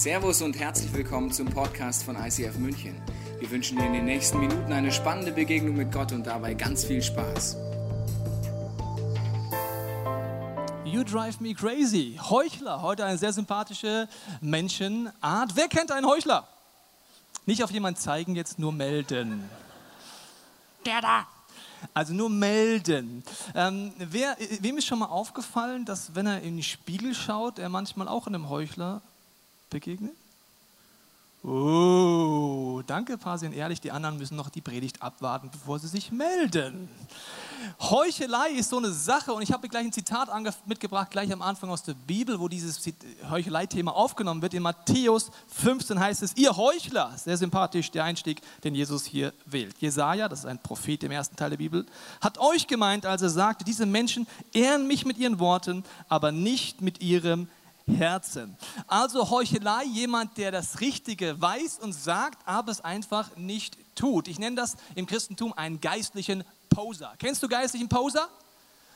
Servus 0.00 0.40
und 0.40 0.58
herzlich 0.58 0.90
willkommen 0.94 1.30
zum 1.30 1.46
Podcast 1.46 2.04
von 2.04 2.16
ICF 2.16 2.56
München. 2.56 2.98
Wir 3.38 3.50
wünschen 3.50 3.76
dir 3.76 3.84
in 3.84 3.92
den 3.92 4.06
nächsten 4.06 4.40
Minuten 4.40 4.72
eine 4.72 4.90
spannende 4.90 5.30
Begegnung 5.30 5.76
mit 5.76 5.92
Gott 5.92 6.12
und 6.12 6.26
dabei 6.26 6.54
ganz 6.54 6.86
viel 6.86 7.02
Spaß. 7.02 7.58
You 10.86 11.04
drive 11.04 11.38
me 11.40 11.52
crazy. 11.52 12.18
Heuchler, 12.18 12.80
heute 12.80 13.04
eine 13.04 13.18
sehr 13.18 13.34
sympathische 13.34 14.08
Menschenart. 14.40 15.54
Wer 15.54 15.68
kennt 15.68 15.92
einen 15.92 16.06
Heuchler? 16.06 16.48
Nicht 17.44 17.62
auf 17.62 17.70
jemanden 17.70 18.00
zeigen, 18.00 18.34
jetzt 18.34 18.58
nur 18.58 18.72
melden. 18.72 19.50
Der 20.86 21.02
da. 21.02 21.26
Also 21.92 22.14
nur 22.14 22.30
melden. 22.30 23.22
Ähm, 23.54 23.92
wer, 23.98 24.34
wem 24.60 24.78
ist 24.78 24.86
schon 24.86 25.00
mal 25.00 25.10
aufgefallen, 25.10 25.84
dass 25.84 26.14
wenn 26.14 26.24
er 26.24 26.40
in 26.40 26.56
den 26.56 26.62
Spiegel 26.62 27.14
schaut, 27.14 27.58
er 27.58 27.68
manchmal 27.68 28.08
auch 28.08 28.26
einem 28.26 28.48
Heuchler 28.48 29.02
begegnet? 29.70 30.14
Oh, 31.42 32.82
danke, 32.86 33.16
paar 33.16 33.38
sind 33.38 33.54
ehrlich, 33.54 33.80
die 33.80 33.90
anderen 33.90 34.18
müssen 34.18 34.36
noch 34.36 34.50
die 34.50 34.60
Predigt 34.60 35.00
abwarten, 35.00 35.48
bevor 35.50 35.78
sie 35.78 35.88
sich 35.88 36.12
melden. 36.12 36.90
Heuchelei 37.80 38.50
ist 38.50 38.68
so 38.68 38.76
eine 38.76 38.92
Sache 38.92 39.32
und 39.32 39.40
ich 39.40 39.50
habe 39.50 39.66
gleich 39.70 39.86
ein 39.86 39.92
Zitat 39.92 40.28
mitgebracht, 40.66 41.10
gleich 41.10 41.32
am 41.32 41.40
Anfang 41.40 41.70
aus 41.70 41.82
der 41.82 41.94
Bibel, 41.94 42.38
wo 42.40 42.48
dieses 42.48 42.78
Heuchelei-Thema 43.30 43.96
aufgenommen 43.96 44.42
wird. 44.42 44.52
In 44.52 44.62
Matthäus 44.62 45.30
15 45.48 45.98
heißt 45.98 46.22
es, 46.22 46.36
ihr 46.36 46.54
Heuchler, 46.58 47.16
sehr 47.16 47.38
sympathisch 47.38 47.90
der 47.90 48.04
Einstieg, 48.04 48.42
den 48.62 48.74
Jesus 48.74 49.06
hier 49.06 49.32
wählt. 49.46 49.76
Jesaja, 49.78 50.28
das 50.28 50.40
ist 50.40 50.46
ein 50.46 50.58
Prophet 50.58 51.02
im 51.04 51.10
ersten 51.10 51.36
Teil 51.36 51.50
der 51.50 51.56
Bibel, 51.56 51.86
hat 52.20 52.36
euch 52.36 52.66
gemeint, 52.66 53.06
als 53.06 53.22
er 53.22 53.30
sagte, 53.30 53.64
diese 53.64 53.86
Menschen 53.86 54.26
ehren 54.52 54.86
mich 54.86 55.06
mit 55.06 55.16
ihren 55.16 55.38
Worten, 55.38 55.84
aber 56.10 56.32
nicht 56.32 56.82
mit 56.82 57.00
ihrem 57.00 57.48
Herzen. 57.96 58.56
Also 58.86 59.30
Heuchelei, 59.30 59.84
jemand, 59.84 60.36
der 60.36 60.52
das 60.52 60.80
Richtige 60.80 61.40
weiß 61.40 61.78
und 61.80 61.92
sagt, 61.92 62.38
aber 62.46 62.72
es 62.72 62.80
einfach 62.80 63.36
nicht 63.36 63.76
tut. 63.94 64.28
Ich 64.28 64.38
nenne 64.38 64.56
das 64.56 64.76
im 64.94 65.06
Christentum 65.06 65.52
einen 65.52 65.80
geistlichen 65.80 66.44
Poser. 66.68 67.14
Kennst 67.18 67.42
du 67.42 67.48
geistlichen 67.48 67.88
Poser? 67.88 68.28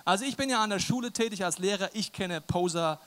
Also 0.05 0.25
ich 0.25 0.37
bin 0.37 0.51
ja 0.51 0.63
an 0.63 0.71
der 0.71 0.81
Schule 0.81 1.13
tätig 1.13 1.45
als 1.45 1.59
Lehrer, 1.59 1.91
ich 1.95 2.13
kenne 2.13 2.41
Poser 2.41 3.01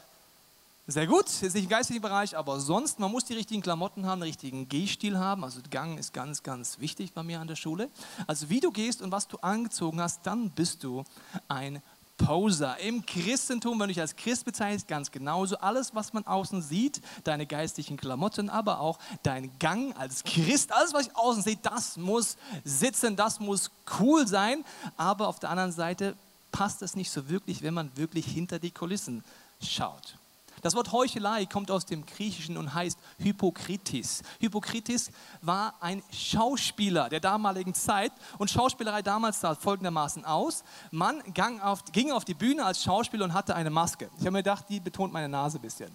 sehr 0.89 1.05
gut, 1.05 1.25
jetzt 1.41 1.53
nicht 1.53 1.65
im 1.65 1.69
geistlichen 1.69 2.01
Bereich, 2.01 2.37
aber 2.37 2.61
sonst, 2.61 2.97
man 2.97 3.11
muss 3.11 3.25
die 3.25 3.33
richtigen 3.33 3.61
Klamotten 3.61 4.05
haben, 4.05 4.21
den 4.21 4.27
richtigen 4.27 4.69
Gehstil 4.69 5.19
haben. 5.19 5.43
Also 5.43 5.59
Gang 5.69 5.99
ist 5.99 6.13
ganz, 6.13 6.43
ganz 6.43 6.79
wichtig 6.79 7.11
bei 7.11 7.23
mir 7.23 7.41
an 7.41 7.47
der 7.49 7.57
Schule. 7.57 7.89
Also 8.25 8.49
wie 8.49 8.61
du 8.61 8.71
gehst 8.71 9.01
und 9.01 9.11
was 9.11 9.27
du 9.27 9.35
angezogen 9.39 9.99
hast, 9.99 10.25
dann 10.25 10.49
bist 10.49 10.85
du 10.85 11.03
ein 11.49 11.81
Poser. 12.17 12.77
Im 12.79 13.05
Christentum, 13.05 13.79
wenn 13.79 13.87
du 13.87 13.93
dich 13.93 14.01
als 14.01 14.15
Christ 14.15 14.45
bezeichnest, 14.45 14.87
ganz 14.87 15.11
genauso. 15.11 15.57
Alles, 15.57 15.93
was 15.95 16.13
man 16.13 16.25
außen 16.25 16.61
sieht, 16.61 17.01
deine 17.23 17.45
geistlichen 17.45 17.97
Klamotten, 17.97 18.49
aber 18.49 18.79
auch 18.79 18.99
dein 19.23 19.51
Gang 19.59 19.97
als 19.97 20.23
Christ, 20.23 20.71
alles, 20.71 20.93
was 20.93 21.07
ich 21.07 21.15
außen 21.15 21.43
sehe, 21.43 21.57
das 21.61 21.97
muss 21.97 22.37
sitzen, 22.63 23.15
das 23.15 23.39
muss 23.39 23.71
cool 23.99 24.27
sein. 24.27 24.65
Aber 24.97 25.27
auf 25.27 25.39
der 25.39 25.49
anderen 25.51 25.71
Seite 25.71 26.15
passt 26.51 26.81
es 26.81 26.95
nicht 26.95 27.11
so 27.11 27.29
wirklich, 27.29 27.61
wenn 27.61 27.73
man 27.73 27.95
wirklich 27.95 28.25
hinter 28.25 28.59
die 28.59 28.71
Kulissen 28.71 29.23
schaut. 29.61 30.17
Das 30.61 30.75
Wort 30.75 30.91
Heuchelei 30.91 31.45
kommt 31.45 31.69
aus 31.69 31.85
dem 31.85 32.05
Griechischen 32.05 32.57
und 32.57 32.73
heißt 32.73 32.97
Hypokritis. 33.19 34.23
Hypokritis 34.39 35.11
war 35.41 35.75
ein 35.81 36.01
Schauspieler 36.11 37.09
der 37.09 37.19
damaligen 37.19 37.73
Zeit 37.73 38.11
und 38.37 38.49
Schauspielerei 38.49 39.01
damals 39.01 39.39
sah 39.41 39.55
folgendermaßen 39.55 40.25
aus. 40.25 40.63
Man 40.91 41.21
ging 41.33 41.59
auf, 41.61 41.83
ging 41.91 42.11
auf 42.11 42.25
die 42.25 42.33
Bühne 42.33 42.65
als 42.65 42.83
Schauspieler 42.83 43.25
und 43.25 43.33
hatte 43.33 43.55
eine 43.55 43.69
Maske. 43.69 44.09
Ich 44.15 44.21
habe 44.21 44.31
mir 44.31 44.39
gedacht, 44.39 44.65
die 44.69 44.79
betont 44.79 45.13
meine 45.13 45.29
Nase 45.29 45.59
ein 45.59 45.61
bisschen. 45.61 45.91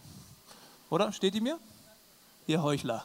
Oder? 0.91 1.13
Steht 1.13 1.35
die 1.35 1.41
mir? 1.41 1.59
Ihr 2.47 2.63
Heuchler. 2.63 3.05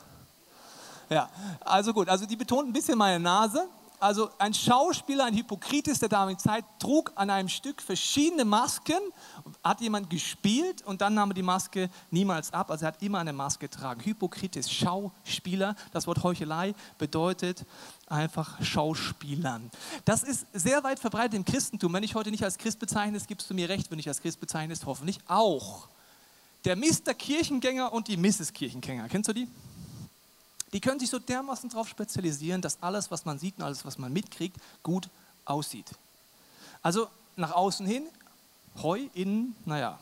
Ja, 1.10 1.30
also 1.62 1.94
gut, 1.94 2.10
also 2.10 2.26
die 2.26 2.36
betont 2.36 2.68
ein 2.68 2.74
bisschen 2.74 2.98
meine 2.98 3.20
Nase 3.20 3.68
also 4.00 4.30
ein 4.38 4.54
Schauspieler, 4.54 5.26
ein 5.26 5.36
Hypokrites 5.36 6.00
der 6.00 6.10
damaligen 6.10 6.40
Zeit, 6.40 6.66
trug 6.80 7.12
an 7.16 7.30
einem 7.30 7.50
Stück 7.50 7.82
verschiedene 7.82 8.46
Masken, 8.46 9.00
hat 9.64 9.82
jemand 9.82 10.10
gespielt 10.10 10.84
und 10.84 11.02
dann 11.02 11.16
nahm 11.16 11.32
er 11.32 11.34
die 11.34 11.44
Maske 11.44 11.90
niemals 12.12 12.54
ab. 12.54 12.70
Also 12.70 12.86
er 12.86 12.90
hat 12.90 13.02
immer 13.02 13.20
eine 13.20 13.34
Maske 13.34 13.68
getragen. 13.68 14.02
Hypokrites, 14.02 14.72
Schauspieler. 14.72 15.76
Das 15.92 16.08
Wort 16.08 16.24
Heuchelei 16.24 16.76
bedeutet 16.98 17.66
einfach 18.08 18.62
Schauspielern. 18.64 19.72
Das 20.06 20.24
ist 20.24 20.46
sehr 20.54 20.84
weit 20.84 21.00
verbreitet 21.00 21.34
im 21.34 21.46
Christentum. 21.46 21.94
Wenn 21.94 22.04
ich 22.04 22.16
heute 22.16 22.32
nicht 22.32 22.44
als 22.44 22.58
Christ 22.58 22.80
bezeichne, 22.80 23.20
gibst 23.28 23.50
du 23.50 23.54
mir 23.54 23.68
recht, 23.70 23.90
wenn 23.92 24.00
ich 24.00 24.08
als 24.08 24.22
Christ 24.22 24.40
bezeichne, 24.40 24.76
hoffentlich 24.86 25.20
auch. 25.28 25.88
Der 26.66 26.76
Mr. 26.76 27.14
Kirchengänger 27.14 27.94
und 27.94 28.08
die 28.08 28.18
Mrs. 28.18 28.54
Kirchengänger, 28.54 29.08
kennst 29.10 29.30
du 29.30 29.34
die? 29.34 29.48
Die 30.74 30.82
können 30.82 31.00
sich 31.00 31.10
so 31.10 31.20
dermaßen 31.20 31.70
darauf 31.70 31.88
spezialisieren, 31.88 32.62
dass 32.62 32.82
alles, 32.82 33.10
was 33.10 33.26
man 33.26 33.40
sieht 33.40 33.58
und 33.58 33.64
alles, 33.64 33.86
was 33.86 33.98
man 33.98 34.12
mitkriegt, 34.12 34.58
gut 34.84 35.10
aussieht. 35.46 35.92
Also 36.82 37.08
nach 37.36 37.52
außen 37.52 37.86
hin, 37.86 38.08
Heu, 38.82 39.08
innen, 39.16 39.56
naja, 39.66 39.98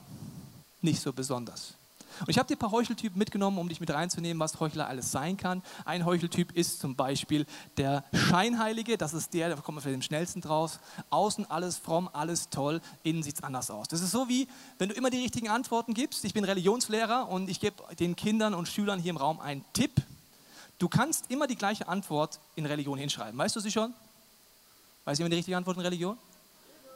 nicht 0.81 1.01
so 1.01 1.13
besonders. 1.13 1.75
Und 2.21 2.29
ich 2.29 2.37
habe 2.37 2.47
dir 2.47 2.55
ein 2.55 2.59
paar 2.59 2.71
Heucheltypen 2.71 3.17
mitgenommen, 3.17 3.57
um 3.57 3.67
dich 3.67 3.79
mit 3.79 3.89
reinzunehmen, 3.89 4.39
was 4.39 4.59
Heuchler 4.59 4.87
alles 4.87 5.11
sein 5.11 5.37
kann. 5.37 5.61
Ein 5.83 6.05
Heucheltyp 6.05 6.51
ist 6.53 6.79
zum 6.79 6.95
Beispiel 6.95 7.45
der 7.77 8.03
Scheinheilige, 8.13 8.97
das 8.97 9.13
ist 9.13 9.33
der, 9.33 9.49
da 9.49 9.55
kommt 9.55 9.75
man 9.75 9.83
vielleicht 9.83 9.97
am 9.97 10.01
schnellsten 10.01 10.41
draus. 10.41 10.79
Außen 11.09 11.49
alles 11.49 11.77
fromm, 11.77 12.09
alles 12.13 12.49
toll, 12.49 12.81
innen 13.03 13.23
sieht 13.23 13.35
es 13.35 13.43
anders 13.43 13.69
aus. 13.69 13.87
Das 13.87 14.01
ist 14.01 14.11
so 14.11 14.29
wie, 14.29 14.47
wenn 14.77 14.89
du 14.89 14.95
immer 14.95 15.09
die 15.09 15.21
richtigen 15.21 15.49
Antworten 15.49 15.93
gibst. 15.93 16.23
Ich 16.25 16.33
bin 16.33 16.43
Religionslehrer 16.43 17.27
und 17.29 17.49
ich 17.49 17.59
gebe 17.59 17.83
den 17.95 18.15
Kindern 18.15 18.53
und 18.53 18.67
Schülern 18.67 18.99
hier 18.99 19.11
im 19.11 19.17
Raum 19.17 19.39
einen 19.39 19.65
Tipp 19.73 19.91
Du 20.78 20.90
kannst 20.90 21.30
immer 21.30 21.47
die 21.47 21.56
gleiche 21.56 21.88
Antwort 21.88 22.40
in 22.56 22.66
Religion 22.66 22.97
hinschreiben. 22.97 23.38
Weißt 23.38 23.56
du 23.56 23.59
sie 23.59 23.72
schon? 23.72 23.94
Du 25.06 25.12
immer 25.12 25.30
die 25.30 25.36
richtige 25.36 25.56
Antwort 25.56 25.78
in 25.78 25.84
Religion? 25.84 26.18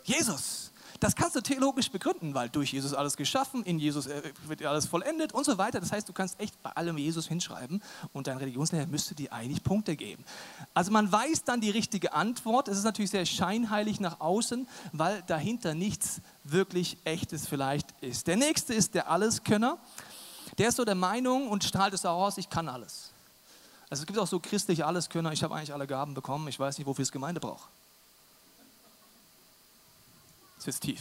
Jesus. 0.04 0.72
Das 1.00 1.16
kannst 1.16 1.36
du 1.36 1.42
theologisch 1.42 1.90
begründen, 1.90 2.34
weil 2.34 2.50
durch 2.50 2.74
Jesus 2.74 2.94
alles 2.94 3.16
geschaffen, 3.16 3.64
in 3.64 3.80
Jesus 3.80 4.08
äh, 4.08 4.22
wird 4.48 4.66
alles 4.66 4.86
vollendet 4.86 5.32
und 5.32 5.46
so 5.46 5.58
weiter. 5.58 5.80
Das 5.80 5.94
heißt, 5.94 6.10
du 6.10 6.14
kannst 6.14 6.38
echt 6.42 6.62
bei 6.62 6.72
allem 6.72 6.98
Jesus 6.98 7.28
hinschreiben 7.28 7.82
und 8.12 8.28
dein 8.28 8.38
Religionslehrer 8.38 8.88
müsste 8.88 9.16
dir 9.16 9.32
eigentlich 9.32 9.64
Punkte 9.64 9.96
geben. 9.96 10.26
Also 10.74 10.92
man 10.92 11.10
weiß 11.10 11.46
dann 11.46 11.62
die 11.62 11.70
richtige 11.70 12.12
Antwort. 12.12 12.68
Es 12.68 12.78
ist 12.78 12.84
natürlich 12.84 13.12
sehr 13.12 13.26
scheinheilig 13.26 14.02
nach 14.02 14.20
außen, 14.20 14.68
weil 14.92 15.24
dahinter 15.28 15.74
nichts 15.74 16.20
wirklich 16.44 16.98
Echtes 17.06 17.48
vielleicht 17.48 17.88
ist. 18.02 18.28
Der 18.28 18.36
nächste 18.36 18.74
ist 18.74 18.94
der 18.94 19.10
Alleskönner. 19.10 19.78
Der 20.58 20.70
ist 20.70 20.76
so 20.76 20.84
der 20.84 20.96
Meinung 20.96 21.48
und 21.48 21.64
strahlt 21.64 21.94
es 21.94 22.06
auch 22.06 22.26
aus, 22.26 22.38
ich 22.38 22.50
kann 22.50 22.68
alles. 22.68 23.12
Also 23.90 24.04
es 24.04 24.08
gibt 24.08 24.20
auch 24.20 24.28
so 24.28 24.40
christliche 24.40 24.86
Alleskönner, 24.86 25.32
ich 25.32 25.44
habe 25.44 25.56
eigentlich 25.56 25.74
alle 25.74 25.88
Gaben 25.88 26.14
bekommen, 26.14 26.48
ich 26.48 26.60
weiß 26.60 26.78
nicht, 26.78 26.86
wofür 26.86 27.04
es 27.04 27.12
Gemeinde 27.12 27.40
braucht. 27.40 27.68
Das 30.58 30.68
ist 30.68 30.82
tief. 30.82 31.00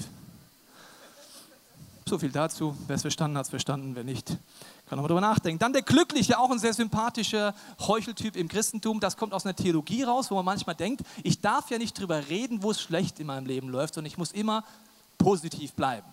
So 2.06 2.18
viel 2.18 2.30
dazu. 2.30 2.74
Wer 2.86 2.96
es 2.96 3.02
verstanden 3.02 3.36
hat, 3.36 3.44
es 3.44 3.50
verstanden. 3.50 3.94
Wer 3.94 4.04
nicht, 4.04 4.28
kann 4.28 4.96
nochmal 4.96 5.08
drüber 5.08 5.20
nachdenken. 5.20 5.58
Dann 5.58 5.74
der 5.74 5.82
Glückliche, 5.82 6.38
auch 6.38 6.50
ein 6.50 6.58
sehr 6.58 6.72
sympathischer 6.72 7.54
Heucheltyp 7.80 8.34
im 8.36 8.48
Christentum. 8.48 8.98
Das 9.00 9.18
kommt 9.18 9.34
aus 9.34 9.44
einer 9.44 9.54
Theologie 9.54 10.04
raus, 10.04 10.30
wo 10.30 10.36
man 10.36 10.44
manchmal 10.46 10.74
denkt, 10.74 11.02
ich 11.22 11.42
darf 11.42 11.70
ja 11.70 11.76
nicht 11.76 11.98
drüber 11.98 12.28
reden, 12.28 12.62
wo 12.62 12.70
es 12.70 12.80
schlecht 12.80 13.20
in 13.20 13.26
meinem 13.26 13.44
Leben 13.44 13.68
läuft, 13.68 13.94
sondern 13.94 14.10
ich 14.10 14.16
muss 14.16 14.32
immer 14.32 14.64
positiv 15.18 15.74
bleiben. 15.74 16.06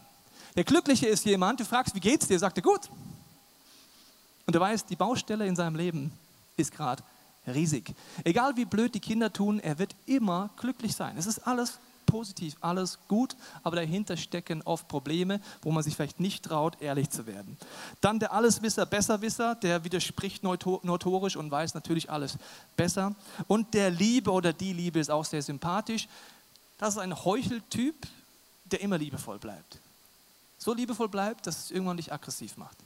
Der 0.58 0.66
Glückliche 0.66 1.08
ist 1.08 1.24
jemand, 1.24 1.62
du 1.62 1.66
fragst, 1.66 1.96
wie 1.96 2.02
geht's 2.02 2.28
dir? 2.28 2.40
Sagt 2.40 2.58
er, 2.58 2.64
gut. 2.64 2.90
Und 4.48 4.54
er 4.54 4.60
weiß, 4.60 4.86
die 4.88 4.98
Baustelle 4.98 5.48
in 5.48 5.56
seinem 5.56 5.76
Leben 5.76 6.12
ist 6.58 6.72
gerade 6.72 7.04
riesig. 7.48 7.94
Egal 8.24 8.56
wie 8.58 8.66
blöd 8.66 8.96
die 8.96 9.00
Kinder 9.00 9.32
tun, 9.32 9.60
er 9.60 9.78
wird 9.78 9.96
immer 10.06 10.50
glücklich 10.58 10.96
sein. 10.96 11.16
Es 11.18 11.26
ist 11.26 11.40
alles 11.48 11.80
positiv, 12.06 12.56
alles 12.62 13.00
gut, 13.08 13.36
aber 13.64 13.78
dahinter 13.78 14.16
stecken 14.16 14.62
oft 14.64 14.88
Probleme, 14.88 15.42
wo 15.62 15.72
man 15.72 15.84
sich 15.84 15.96
vielleicht 15.96 16.20
nicht 16.20 16.46
traut, 16.46 16.82
ehrlich 16.82 17.10
zu 17.10 17.26
werden. 17.26 17.58
Dann 18.02 18.20
der 18.20 18.32
Alleswisser, 18.32 18.86
Besserwisser, 18.86 19.56
der 19.56 19.84
widerspricht 19.84 20.44
notorisch 20.44 21.36
und 21.36 21.50
weiß 21.50 21.74
natürlich 21.74 22.10
alles 22.10 22.38
besser. 22.78 23.16
Und 23.48 23.74
der 23.74 23.90
Liebe 23.90 24.32
oder 24.32 24.54
die 24.54 24.74
Liebe 24.74 25.00
ist 25.00 25.10
auch 25.10 25.26
sehr 25.26 25.42
sympathisch. 25.42 26.08
Das 26.78 26.96
ist 26.96 27.00
ein 27.00 27.26
Heucheltyp, 27.26 27.96
der 28.66 28.82
immer 28.82 28.98
liebevoll 28.98 29.40
bleibt. 29.40 29.80
So 30.58 30.74
liebevoll 30.74 31.10
bleibt, 31.10 31.48
dass 31.48 31.66
es 31.66 31.72
irgendwann 31.72 31.98
dich 31.98 32.12
aggressiv 32.12 32.58
macht. 32.58 32.78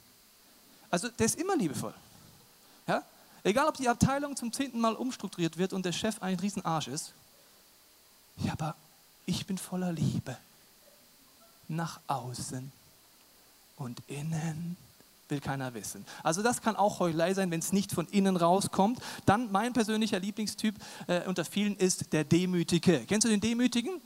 Also 0.90 1.08
der 1.08 1.26
ist 1.26 1.38
immer 1.38 1.56
liebevoll. 1.56 1.94
Egal, 3.42 3.68
ob 3.68 3.76
die 3.76 3.88
Abteilung 3.88 4.36
zum 4.36 4.52
zehnten 4.52 4.80
Mal 4.80 4.94
umstrukturiert 4.94 5.56
wird 5.56 5.72
und 5.72 5.84
der 5.84 5.92
Chef 5.92 6.22
ein 6.22 6.38
Riesenarsch 6.38 6.88
ist. 6.88 7.14
Ja, 8.36 8.52
aber 8.52 8.76
ich 9.26 9.46
bin 9.46 9.58
voller 9.58 9.92
Liebe. 9.92 10.36
Nach 11.68 12.00
außen 12.06 12.72
und 13.76 14.02
innen 14.08 14.76
will 15.28 15.40
keiner 15.40 15.72
wissen. 15.74 16.04
Also 16.22 16.42
das 16.42 16.60
kann 16.60 16.74
auch 16.74 16.98
Heuchelei 16.98 17.34
sein, 17.34 17.50
wenn 17.50 17.60
es 17.60 17.72
nicht 17.72 17.92
von 17.92 18.06
innen 18.08 18.36
rauskommt. 18.36 19.00
Dann 19.26 19.52
mein 19.52 19.72
persönlicher 19.72 20.18
Lieblingstyp 20.18 20.74
äh, 21.06 21.26
unter 21.26 21.44
vielen 21.44 21.76
ist 21.76 22.12
der 22.12 22.24
Demütige. 22.24 23.04
Kennst 23.06 23.24
du 23.24 23.28
den 23.28 23.40
Demütigen? 23.40 24.00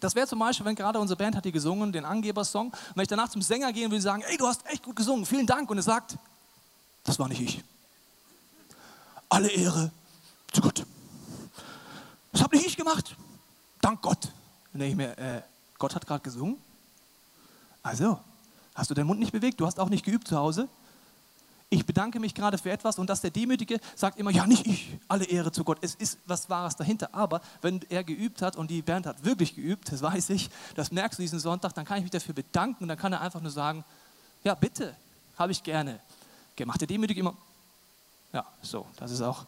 Das 0.00 0.14
wäre 0.14 0.26
zum 0.26 0.38
Beispiel, 0.38 0.66
wenn 0.66 0.74
gerade 0.74 0.98
unsere 0.98 1.16
Band 1.16 1.36
hat 1.36 1.44
die 1.44 1.52
gesungen, 1.52 1.92
den 1.92 2.04
Angebersong, 2.04 2.68
und 2.68 2.96
wenn 2.96 3.02
ich 3.02 3.08
danach 3.08 3.28
zum 3.28 3.40
Sänger 3.40 3.72
gehe 3.72 3.84
und 3.84 3.92
würde 3.92 4.02
sagen, 4.02 4.22
ey, 4.26 4.36
du 4.36 4.46
hast 4.46 4.66
echt 4.66 4.82
gut 4.82 4.96
gesungen, 4.96 5.24
vielen 5.24 5.46
Dank, 5.46 5.70
und 5.70 5.76
er 5.76 5.82
sagt, 5.82 6.16
Das 7.04 7.18
war 7.18 7.28
nicht 7.28 7.40
ich. 7.40 7.64
Alle 9.32 9.48
Ehre 9.48 9.90
zu 10.52 10.60
Gott. 10.60 10.84
Das 12.32 12.42
habe 12.42 12.54
nicht 12.54 12.66
ich 12.66 12.76
gemacht. 12.76 13.16
Dank 13.80 14.02
Gott. 14.02 14.30
Denke 14.74 14.88
ich 14.88 14.94
mir, 14.94 15.16
äh, 15.16 15.40
Gott 15.78 15.94
hat 15.94 16.06
gerade 16.06 16.22
gesungen. 16.22 16.58
Also, 17.82 18.20
hast 18.74 18.90
du 18.90 18.94
den 18.94 19.06
Mund 19.06 19.20
nicht 19.20 19.32
bewegt? 19.32 19.58
Du 19.58 19.64
hast 19.64 19.80
auch 19.80 19.88
nicht 19.88 20.04
geübt 20.04 20.28
zu 20.28 20.36
Hause? 20.36 20.68
Ich 21.70 21.86
bedanke 21.86 22.20
mich 22.20 22.34
gerade 22.34 22.58
für 22.58 22.70
etwas 22.70 22.98
und 22.98 23.08
dass 23.08 23.22
der 23.22 23.30
Demütige 23.30 23.80
sagt 23.94 24.18
immer, 24.18 24.30
ja, 24.30 24.46
nicht 24.46 24.66
ich, 24.66 24.98
alle 25.08 25.24
Ehre 25.24 25.50
zu 25.50 25.64
Gott. 25.64 25.78
Es 25.80 25.94
ist 25.94 26.18
was 26.26 26.50
Wahres 26.50 26.76
dahinter. 26.76 27.08
Aber 27.14 27.40
wenn 27.62 27.80
er 27.88 28.04
geübt 28.04 28.42
hat 28.42 28.56
und 28.56 28.70
die 28.70 28.82
Band 28.82 29.06
hat 29.06 29.24
wirklich 29.24 29.54
geübt, 29.54 29.90
das 29.90 30.02
weiß 30.02 30.28
ich, 30.28 30.50
das 30.74 30.92
merkst 30.92 31.18
du 31.18 31.22
diesen 31.22 31.40
Sonntag, 31.40 31.72
dann 31.72 31.86
kann 31.86 31.96
ich 31.96 32.02
mich 32.02 32.10
dafür 32.10 32.34
bedanken 32.34 32.84
und 32.84 32.88
dann 32.88 32.98
kann 32.98 33.14
er 33.14 33.22
einfach 33.22 33.40
nur 33.40 33.50
sagen, 33.50 33.82
ja, 34.44 34.54
bitte, 34.54 34.94
habe 35.38 35.52
ich 35.52 35.62
gerne 35.62 36.00
gemacht. 36.54 36.82
Der 36.82 36.88
Demütige 36.88 37.20
immer, 37.20 37.34
ja, 38.32 38.44
so, 38.62 38.86
das 38.96 39.10
ist 39.10 39.20
auch 39.20 39.40
ein 39.40 39.46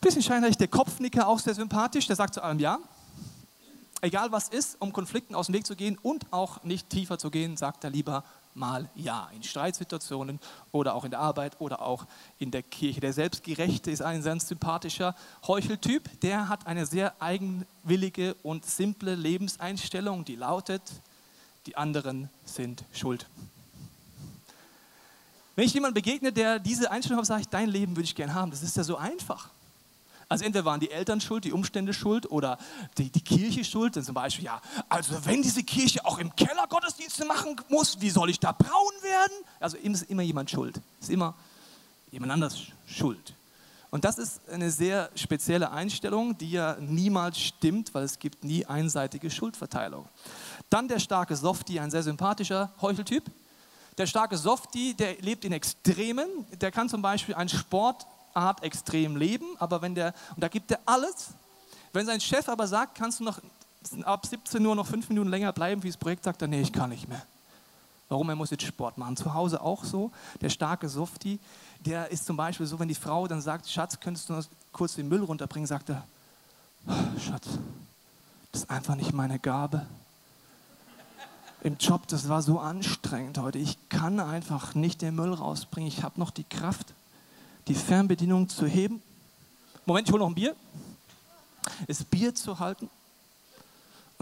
bisschen 0.00 0.22
scheinheilig. 0.22 0.56
Der 0.56 0.68
Kopfnicker 0.68 1.28
auch 1.28 1.38
sehr 1.38 1.54
sympathisch, 1.54 2.06
der 2.06 2.16
sagt 2.16 2.34
zu 2.34 2.42
allem 2.42 2.58
Ja. 2.58 2.78
Egal 4.00 4.32
was 4.32 4.48
ist, 4.48 4.76
um 4.80 4.92
Konflikten 4.92 5.36
aus 5.36 5.46
dem 5.46 5.54
Weg 5.54 5.64
zu 5.64 5.76
gehen 5.76 5.96
und 6.02 6.32
auch 6.32 6.64
nicht 6.64 6.90
tiefer 6.90 7.18
zu 7.18 7.30
gehen, 7.30 7.56
sagt 7.56 7.84
er 7.84 7.90
lieber 7.90 8.24
mal 8.54 8.88
Ja. 8.96 9.30
In 9.32 9.44
Streitsituationen 9.44 10.40
oder 10.72 10.94
auch 10.94 11.04
in 11.04 11.12
der 11.12 11.20
Arbeit 11.20 11.60
oder 11.60 11.82
auch 11.82 12.06
in 12.40 12.50
der 12.50 12.64
Kirche. 12.64 13.00
Der 13.00 13.12
Selbstgerechte 13.12 13.92
ist 13.92 14.02
ein 14.02 14.24
ganz 14.24 14.48
sympathischer 14.48 15.14
Heucheltyp. 15.46 16.20
Der 16.20 16.48
hat 16.48 16.66
eine 16.66 16.84
sehr 16.84 17.14
eigenwillige 17.22 18.34
und 18.42 18.66
simple 18.66 19.14
Lebenseinstellung, 19.14 20.24
die 20.24 20.34
lautet, 20.34 20.82
die 21.66 21.76
anderen 21.76 22.28
sind 22.44 22.82
schuld. 22.92 23.28
Wenn 25.54 25.66
ich 25.66 25.74
jemandem 25.74 26.02
begegne, 26.02 26.32
der 26.32 26.58
diese 26.58 26.90
Einstellung 26.90 27.18
hat, 27.18 27.26
sage 27.26 27.42
ich, 27.42 27.48
dein 27.48 27.68
Leben 27.68 27.96
würde 27.96 28.04
ich 28.04 28.14
gerne 28.14 28.34
haben. 28.34 28.50
Das 28.50 28.62
ist 28.62 28.76
ja 28.76 28.84
so 28.84 28.96
einfach. 28.96 29.50
Also 30.28 30.46
entweder 30.46 30.64
waren 30.64 30.80
die 30.80 30.90
Eltern 30.90 31.20
schuld, 31.20 31.44
die 31.44 31.52
Umstände 31.52 31.92
schuld 31.92 32.30
oder 32.30 32.56
die, 32.96 33.10
die 33.10 33.20
Kirche 33.20 33.64
schuld. 33.64 33.96
Dann 33.96 34.02
zum 34.02 34.14
Beispiel, 34.14 34.46
ja, 34.46 34.62
also 34.88 35.14
wenn 35.26 35.42
diese 35.42 35.62
Kirche 35.62 36.06
auch 36.06 36.18
im 36.18 36.34
Keller 36.34 36.66
Gottesdienste 36.70 37.26
machen 37.26 37.60
muss, 37.68 38.00
wie 38.00 38.08
soll 38.08 38.30
ich 38.30 38.40
da 38.40 38.52
braun 38.52 38.92
werden? 39.02 39.44
Also 39.60 39.76
ist 39.76 40.04
immer 40.04 40.22
jemand 40.22 40.50
schuld. 40.50 40.80
Ist 41.02 41.10
immer 41.10 41.34
jemand 42.10 42.32
anders 42.32 42.62
schuld. 42.86 43.34
Und 43.90 44.06
das 44.06 44.16
ist 44.16 44.40
eine 44.48 44.70
sehr 44.70 45.10
spezielle 45.14 45.70
Einstellung, 45.70 46.38
die 46.38 46.52
ja 46.52 46.78
niemals 46.80 47.38
stimmt, 47.38 47.92
weil 47.92 48.04
es 48.04 48.18
gibt 48.18 48.42
nie 48.42 48.64
einseitige 48.64 49.30
Schuldverteilung. 49.30 50.08
Dann 50.70 50.88
der 50.88 50.98
starke 50.98 51.36
Softie, 51.36 51.78
ein 51.78 51.90
sehr 51.90 52.02
sympathischer 52.02 52.72
Heucheltyp. 52.80 53.24
Der 53.98 54.06
starke 54.06 54.36
Softie, 54.38 54.94
der 54.94 55.16
lebt 55.20 55.44
in 55.44 55.52
Extremen. 55.52 56.28
Der 56.60 56.70
kann 56.70 56.88
zum 56.88 57.02
Beispiel 57.02 57.34
einen 57.34 57.48
Sportart 57.48 58.62
extrem 58.62 59.16
leben, 59.16 59.46
aber 59.58 59.82
wenn 59.82 59.94
der, 59.94 60.14
und 60.34 60.42
da 60.42 60.48
gibt 60.48 60.70
er 60.70 60.80
alles. 60.86 61.28
Wenn 61.92 62.06
sein 62.06 62.20
Chef 62.20 62.48
aber 62.48 62.66
sagt, 62.66 62.94
kannst 62.94 63.20
du 63.20 63.24
noch 63.24 63.40
ab 64.04 64.24
17 64.24 64.64
Uhr 64.64 64.74
noch 64.74 64.86
fünf 64.86 65.08
Minuten 65.08 65.28
länger 65.28 65.52
bleiben, 65.52 65.82
wie 65.82 65.88
das 65.88 65.96
Projekt 65.96 66.24
sagt, 66.24 66.40
er, 66.40 66.48
nee, 66.48 66.62
ich 66.62 66.72
kann 66.72 66.90
nicht 66.90 67.08
mehr. 67.08 67.22
Warum? 68.08 68.28
Er 68.28 68.36
muss 68.36 68.50
jetzt 68.50 68.64
Sport 68.64 68.98
machen. 68.98 69.16
Zu 69.16 69.32
Hause 69.32 69.60
auch 69.60 69.84
so. 69.84 70.10
Der 70.40 70.48
starke 70.48 70.88
Softie, 70.88 71.38
der 71.80 72.10
ist 72.10 72.24
zum 72.24 72.36
Beispiel 72.36 72.66
so, 72.66 72.78
wenn 72.78 72.88
die 72.88 72.94
Frau 72.94 73.26
dann 73.26 73.40
sagt, 73.40 73.68
Schatz, 73.68 73.98
könntest 74.00 74.28
du 74.28 74.34
noch 74.34 74.44
kurz 74.70 74.94
den 74.94 75.08
Müll 75.08 75.22
runterbringen, 75.22 75.66
sagt 75.66 75.90
er, 75.90 76.06
Schatz, 77.18 77.46
das 78.52 78.62
ist 78.62 78.70
einfach 78.70 78.94
nicht 78.94 79.12
meine 79.12 79.38
Gabe 79.38 79.86
im 81.62 81.76
Job, 81.78 82.08
das 82.08 82.28
war 82.28 82.42
so 82.42 82.58
anstrengend 82.58 83.38
heute. 83.38 83.58
Ich 83.58 83.78
kann 83.88 84.18
einfach 84.18 84.74
nicht 84.74 85.00
den 85.00 85.14
Müll 85.14 85.32
rausbringen. 85.32 85.88
Ich 85.88 86.02
habe 86.02 86.18
noch 86.18 86.30
die 86.30 86.44
Kraft, 86.44 86.92
die 87.68 87.74
Fernbedienung 87.74 88.48
zu 88.48 88.66
heben. 88.66 89.00
Moment, 89.86 90.08
ich 90.08 90.12
hole 90.12 90.22
noch 90.22 90.28
ein 90.28 90.34
Bier. 90.34 90.56
Das 91.86 92.02
Bier 92.04 92.34
zu 92.34 92.58
halten 92.58 92.90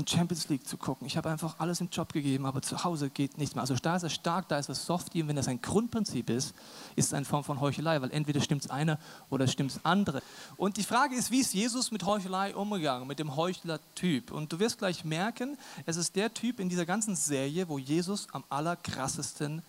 und 0.01 0.09
Champions 0.09 0.49
League 0.49 0.67
zu 0.67 0.79
gucken. 0.79 1.07
Ich 1.07 1.19
habe 1.19 1.29
einfach 1.29 1.57
alles 1.59 1.81
im 1.83 1.91
Job 1.91 2.13
gegeben, 2.13 2.47
aber 2.47 2.63
zu 2.63 2.83
Hause 2.85 3.11
geht 3.11 3.37
nichts 3.37 3.55
mehr. 3.55 3.61
Also 3.61 3.75
da 3.75 3.97
ist 3.97 4.03
er 4.03 4.09
stark, 4.09 4.49
da 4.49 4.59
ist 4.59 4.71
er 4.71 4.75
softy 4.75 5.21
und 5.21 5.29
wenn 5.29 5.37
das 5.37 5.47
ein 5.47 5.61
Grundprinzip 5.61 6.31
ist, 6.31 6.55
ist 6.97 7.09
es 7.09 7.15
eine 7.15 7.27
Form 7.27 7.45
von 7.45 7.61
Heuchelei, 7.61 8.01
weil 8.01 8.11
entweder 8.11 8.41
stimmt 8.41 8.65
es 8.65 8.71
eine 8.71 8.99
oder 9.29 9.47
stimmt 9.47 9.73
es 9.73 9.85
andere. 9.85 10.23
Und 10.57 10.79
die 10.79 10.85
Frage 10.85 11.15
ist, 11.15 11.31
wie 11.31 11.41
ist 11.41 11.53
Jesus 11.53 11.91
mit 11.91 12.05
Heuchelei 12.05 12.57
umgegangen, 12.57 13.07
mit 13.07 13.19
dem 13.19 13.37
Heuchler-Typ? 13.37 14.31
Und 14.31 14.51
du 14.51 14.59
wirst 14.59 14.79
gleich 14.79 15.05
merken, 15.05 15.59
es 15.85 15.97
ist 15.97 16.17
der 16.17 16.33
Typ 16.33 16.61
in 16.61 16.71
dieser 16.71 16.87
ganzen 16.87 17.15
Serie, 17.15 17.69
wo 17.69 17.79
Jesus 17.79 18.27
am 18.33 18.43
allerkrassesten 18.49 19.63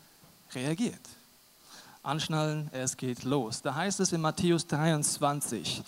reagiert. 0.54 1.10
Anschnallen, 2.04 2.69
es 2.72 2.95
geht 2.95 3.25
los. 3.25 3.62
Da 3.62 3.75
heißt 3.75 4.00
es 4.00 4.13
in 4.13 4.22
Matthäus 4.22 4.66
23, 4.66 5.84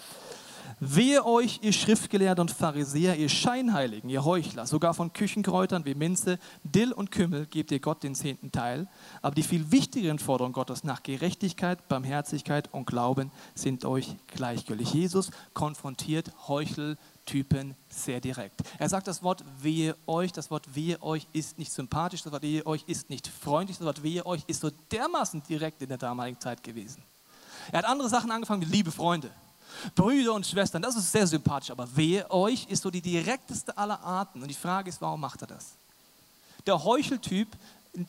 Wehe 0.80 1.26
euch, 1.26 1.60
ihr 1.62 1.72
Schriftgelehrten 1.72 2.42
und 2.42 2.52
Pharisäer, 2.52 3.16
ihr 3.16 3.30
Scheinheiligen, 3.30 4.10
ihr 4.10 4.26
Heuchler, 4.26 4.68
sogar 4.68 4.94
von 4.94 5.14
Küchenkräutern 5.14 5.86
wie 5.86 5.96
Minze, 5.96 6.40
Dill 6.64 6.92
und 6.92 7.12
Kümmel 7.12 7.46
gebt 7.46 7.72
ihr 7.72 7.80
Gott 7.80 8.04
den 8.04 8.16
zehnten 8.16 8.52
Teil. 8.52 8.88
Aber 9.22 9.34
die 9.34 9.44
viel 9.44 9.72
wichtigeren 9.72 10.20
Forderungen 10.20 10.54
Gottes 10.54 10.84
nach 10.84 11.02
Gerechtigkeit, 11.04 11.88
Barmherzigkeit 11.88 12.70
und 12.74 12.86
Glauben 12.86 13.32
sind 13.56 13.86
euch 13.86 14.16
gleichgültig. 14.28 14.94
Jesus 14.94 15.32
konfrontiert 15.54 16.32
Heucheltypen 16.48 17.76
sehr 17.90 18.20
direkt. 18.20 18.62
Er 18.78 18.90
sagt 18.90 19.08
das 19.08 19.24
Wort 19.24 19.44
wehe 19.62 19.96
euch, 20.06 20.34
das 20.34 20.52
Wort 20.52 20.76
wehe 20.76 21.02
euch 21.02 21.28
ist 21.32 21.60
nicht 21.60 21.72
sympathisch, 21.72 22.24
das 22.24 22.34
Wort 22.34 22.44
wehe 22.44 22.66
euch 22.66 22.84
ist 22.88 23.10
nicht 23.10 23.28
freundlich, 23.28 23.78
das 23.78 23.88
Wort 23.88 24.04
wehe 24.04 24.26
euch 24.26 24.42
ist 24.48 24.62
so 24.62 24.70
dermaßen 24.92 25.44
direkt 25.48 25.82
in 25.82 25.90
der 25.90 25.98
damaligen 25.98 26.40
Zeit 26.40 26.64
gewesen. 26.64 27.02
Er 27.72 27.80
hat 27.80 27.86
andere 27.86 28.10
Sachen 28.10 28.32
angefangen 28.32 28.62
wie 28.62 28.66
liebe 28.66 28.92
Freunde. 28.92 29.30
Brüder 29.96 30.34
und 30.34 30.46
Schwestern, 30.46 30.82
das 30.82 30.96
ist 30.96 31.12
sehr 31.12 31.28
sympathisch, 31.28 31.72
aber 31.72 31.88
wehe 31.96 32.30
euch 32.32 32.66
ist 32.70 32.84
so 32.84 32.90
die 32.90 33.02
direkteste 33.02 33.78
aller 33.78 34.02
Arten. 34.02 34.42
Und 34.42 34.48
die 34.48 34.54
Frage 34.56 34.90
ist, 34.90 35.02
warum 35.02 35.22
macht 35.22 35.42
er 35.42 35.48
das? 35.48 35.74
Der 36.66 36.84
Heucheltyp 36.84 37.48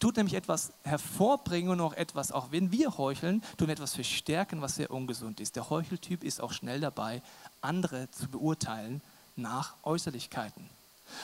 tut 0.00 0.16
nämlich 0.16 0.34
etwas 0.34 0.72
hervorbringen 0.82 1.72
und 1.72 1.80
auch 1.80 1.92
etwas, 1.92 2.32
auch 2.32 2.50
wenn 2.50 2.72
wir 2.72 2.96
heucheln, 2.96 3.42
tun 3.58 3.68
etwas 3.68 3.94
verstärken, 3.94 4.62
was 4.62 4.76
sehr 4.76 4.90
ungesund 4.90 5.40
ist. 5.40 5.56
Der 5.56 5.68
Heucheltyp 5.68 6.24
ist 6.24 6.40
auch 6.40 6.52
schnell 6.52 6.80
dabei, 6.80 7.20
andere 7.60 8.10
zu 8.10 8.28
beurteilen 8.28 9.02
nach 9.36 9.74
Äußerlichkeiten. 9.82 10.68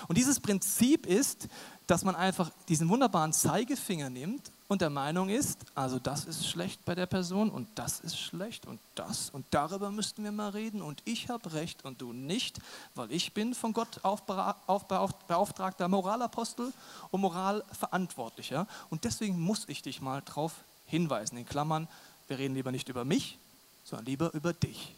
Und 0.08 0.18
dieses 0.18 0.40
Prinzip 0.40 1.06
ist, 1.06 1.48
dass 1.86 2.04
man 2.04 2.14
einfach 2.14 2.50
diesen 2.68 2.88
wunderbaren 2.88 3.32
Zeigefinger 3.32 4.10
nimmt 4.10 4.50
und 4.70 4.82
der 4.82 4.88
Meinung 4.88 5.28
ist, 5.30 5.58
also 5.74 5.98
das 5.98 6.26
ist 6.26 6.46
schlecht 6.46 6.84
bei 6.84 6.94
der 6.94 7.06
Person 7.06 7.50
und 7.50 7.66
das 7.74 7.98
ist 7.98 8.16
schlecht 8.16 8.66
und 8.66 8.78
das 8.94 9.28
und 9.30 9.44
darüber 9.50 9.90
müssten 9.90 10.22
wir 10.22 10.30
mal 10.30 10.50
reden 10.50 10.80
und 10.80 11.02
ich 11.04 11.28
habe 11.28 11.52
recht 11.54 11.84
und 11.84 12.00
du 12.00 12.12
nicht, 12.12 12.60
weil 12.94 13.10
ich 13.10 13.34
bin 13.34 13.52
von 13.56 13.72
Gott 13.72 14.00
beauftragter 14.00 15.88
Moralapostel 15.88 16.72
und 17.10 17.20
Moralverantwortlicher 17.20 18.68
und 18.90 19.02
deswegen 19.02 19.40
muss 19.40 19.64
ich 19.66 19.82
dich 19.82 20.00
mal 20.00 20.22
darauf 20.22 20.54
hinweisen. 20.86 21.36
In 21.36 21.46
Klammern, 21.46 21.88
wir 22.28 22.38
reden 22.38 22.54
lieber 22.54 22.70
nicht 22.70 22.88
über 22.88 23.04
mich, 23.04 23.38
sondern 23.82 24.06
lieber 24.06 24.32
über 24.34 24.52
dich. 24.52 24.94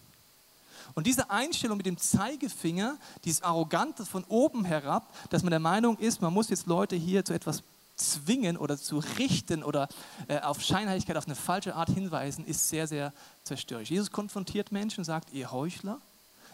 Und 0.94 1.06
diese 1.06 1.30
Einstellung 1.30 1.78
mit 1.78 1.86
dem 1.86 1.96
Zeigefinger, 1.96 2.98
dieses 3.24 3.42
Arrogante 3.42 4.04
von 4.04 4.24
oben 4.24 4.66
herab, 4.66 5.08
dass 5.30 5.42
man 5.42 5.50
der 5.50 5.60
Meinung 5.60 5.96
ist, 5.96 6.20
man 6.20 6.34
muss 6.34 6.50
jetzt 6.50 6.66
Leute 6.66 6.94
hier 6.94 7.24
zu 7.24 7.32
etwas 7.32 7.62
zwingen 7.96 8.56
oder 8.56 8.76
zu 8.78 8.98
richten 9.18 9.62
oder 9.62 9.88
äh, 10.28 10.40
auf 10.40 10.62
Scheinheiligkeit 10.62 11.16
auf 11.16 11.26
eine 11.26 11.36
falsche 11.36 11.74
Art 11.74 11.90
hinweisen, 11.90 12.44
ist 12.44 12.68
sehr, 12.68 12.86
sehr 12.86 13.12
zerstörerisch. 13.44 13.90
Jesus 13.90 14.10
konfrontiert 14.10 14.72
Menschen, 14.72 15.04
sagt, 15.04 15.32
ihr 15.32 15.52
Heuchler, 15.52 16.00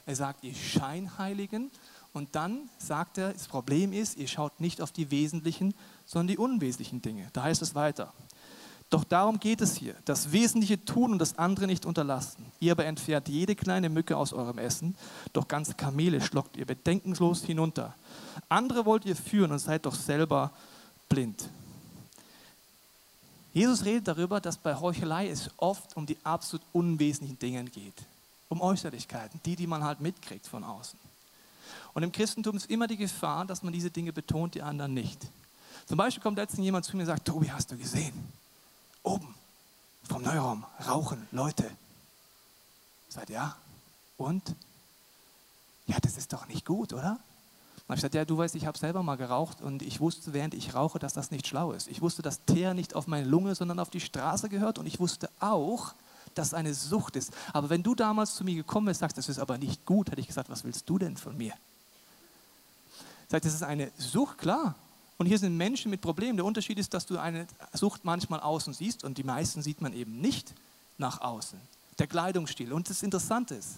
er 0.06 0.16
sagt, 0.16 0.44
ihr 0.44 0.54
Scheinheiligen 0.54 1.70
und 2.12 2.34
dann 2.34 2.68
sagt 2.78 3.18
er, 3.18 3.32
das 3.32 3.46
Problem 3.46 3.92
ist, 3.92 4.16
ihr 4.16 4.28
schaut 4.28 4.60
nicht 4.60 4.80
auf 4.80 4.92
die 4.92 5.10
wesentlichen, 5.10 5.74
sondern 6.06 6.28
die 6.28 6.38
unwesentlichen 6.38 7.02
Dinge. 7.02 7.28
Da 7.32 7.44
heißt 7.44 7.62
es 7.62 7.74
weiter. 7.74 8.12
Doch 8.90 9.04
darum 9.04 9.38
geht 9.38 9.60
es 9.60 9.76
hier, 9.76 9.94
das 10.06 10.32
Wesentliche 10.32 10.82
tun 10.82 11.12
und 11.12 11.18
das 11.18 11.36
andere 11.36 11.66
nicht 11.66 11.84
unterlassen. 11.84 12.46
Ihr 12.58 12.72
aber 12.72 12.86
entfernt 12.86 13.28
jede 13.28 13.54
kleine 13.54 13.90
Mücke 13.90 14.16
aus 14.16 14.32
eurem 14.32 14.56
Essen, 14.56 14.96
doch 15.34 15.46
ganze 15.46 15.74
Kamele 15.74 16.22
schlockt 16.22 16.56
ihr 16.56 16.64
bedenkenslos 16.64 17.44
hinunter. 17.44 17.94
Andere 18.48 18.86
wollt 18.86 19.04
ihr 19.04 19.16
führen 19.16 19.52
und 19.52 19.58
seid 19.58 19.84
doch 19.84 19.94
selber 19.94 20.52
blind. 21.08 21.48
Jesus 23.52 23.84
redet 23.84 24.08
darüber, 24.08 24.40
dass 24.40 24.56
bei 24.56 24.74
Heuchelei 24.78 25.28
es 25.28 25.50
oft 25.56 25.96
um 25.96 26.06
die 26.06 26.16
absolut 26.22 26.64
unwesentlichen 26.72 27.38
Dinge 27.38 27.64
geht. 27.64 28.04
Um 28.48 28.60
Äußerlichkeiten, 28.60 29.40
die, 29.44 29.56
die 29.56 29.66
man 29.66 29.84
halt 29.84 30.00
mitkriegt 30.00 30.46
von 30.46 30.64
außen. 30.64 30.98
Und 31.94 32.02
im 32.02 32.12
Christentum 32.12 32.56
ist 32.56 32.70
immer 32.70 32.86
die 32.86 32.96
Gefahr, 32.96 33.44
dass 33.44 33.62
man 33.62 33.72
diese 33.72 33.90
Dinge 33.90 34.12
betont, 34.12 34.54
die 34.54 34.62
anderen 34.62 34.94
nicht. 34.94 35.20
Zum 35.86 35.96
Beispiel 35.96 36.22
kommt 36.22 36.38
letztens 36.38 36.64
jemand 36.64 36.84
zu 36.84 36.96
mir 36.96 37.02
und 37.02 37.06
sagt, 37.08 37.24
Tobi, 37.24 37.50
hast 37.50 37.70
du 37.70 37.76
gesehen? 37.76 38.12
Oben, 39.02 39.34
vom 40.04 40.22
Neuraum, 40.22 40.64
rauchen 40.86 41.26
Leute. 41.32 41.70
Sagt 43.08 43.30
ja. 43.30 43.56
Und? 44.16 44.54
Ja, 45.86 45.96
das 46.00 46.18
ist 46.18 46.32
doch 46.32 46.46
nicht 46.46 46.66
gut, 46.66 46.92
oder? 46.92 47.18
Habe 47.88 47.96
ich 47.96 48.02
gesagt, 48.02 48.14
ja, 48.14 48.24
du 48.26 48.36
weißt, 48.36 48.54
ich 48.54 48.66
habe 48.66 48.76
selber 48.76 49.02
mal 49.02 49.16
geraucht 49.16 49.62
und 49.62 49.82
ich 49.82 49.98
wusste, 49.98 50.34
während 50.34 50.52
ich 50.52 50.74
rauche, 50.74 50.98
dass 50.98 51.14
das 51.14 51.30
nicht 51.30 51.46
schlau 51.46 51.72
ist. 51.72 51.88
Ich 51.88 52.02
wusste, 52.02 52.20
dass 52.20 52.44
Teer 52.44 52.74
nicht 52.74 52.94
auf 52.94 53.06
meine 53.06 53.26
Lunge, 53.26 53.54
sondern 53.54 53.78
auf 53.78 53.88
die 53.88 54.00
Straße 54.00 54.50
gehört 54.50 54.78
und 54.78 54.86
ich 54.86 55.00
wusste 55.00 55.30
auch, 55.40 55.94
dass 56.34 56.48
es 56.48 56.54
eine 56.54 56.74
Sucht 56.74 57.16
ist. 57.16 57.32
Aber 57.54 57.70
wenn 57.70 57.82
du 57.82 57.94
damals 57.94 58.34
zu 58.34 58.44
mir 58.44 58.54
gekommen 58.54 58.86
bist, 58.86 59.00
sagst, 59.00 59.16
das 59.16 59.30
ist 59.30 59.38
aber 59.38 59.56
nicht 59.56 59.86
gut, 59.86 60.10
hätte 60.10 60.20
ich 60.20 60.26
gesagt, 60.26 60.50
was 60.50 60.64
willst 60.64 60.88
du 60.88 60.98
denn 60.98 61.16
von 61.16 61.34
mir? 61.36 61.54
Sagt, 63.28 63.46
das 63.46 63.54
ist 63.54 63.62
eine 63.62 63.90
Sucht, 63.96 64.36
klar. 64.36 64.74
Und 65.16 65.24
hier 65.24 65.38
sind 65.38 65.56
Menschen 65.56 65.90
mit 65.90 66.02
Problemen. 66.02 66.36
Der 66.36 66.44
Unterschied 66.44 66.78
ist, 66.78 66.92
dass 66.92 67.06
du 67.06 67.18
eine 67.18 67.46
Sucht 67.72 68.04
manchmal 68.04 68.40
außen 68.40 68.74
siehst 68.74 69.02
und 69.02 69.16
die 69.16 69.24
meisten 69.24 69.62
sieht 69.62 69.80
man 69.80 69.94
eben 69.94 70.20
nicht 70.20 70.52
nach 70.98 71.22
außen. 71.22 71.58
Der 71.98 72.06
Kleidungsstil. 72.06 72.72
Und 72.72 72.88
das 72.88 73.02
Interessante 73.02 73.54
ist, 73.54 73.76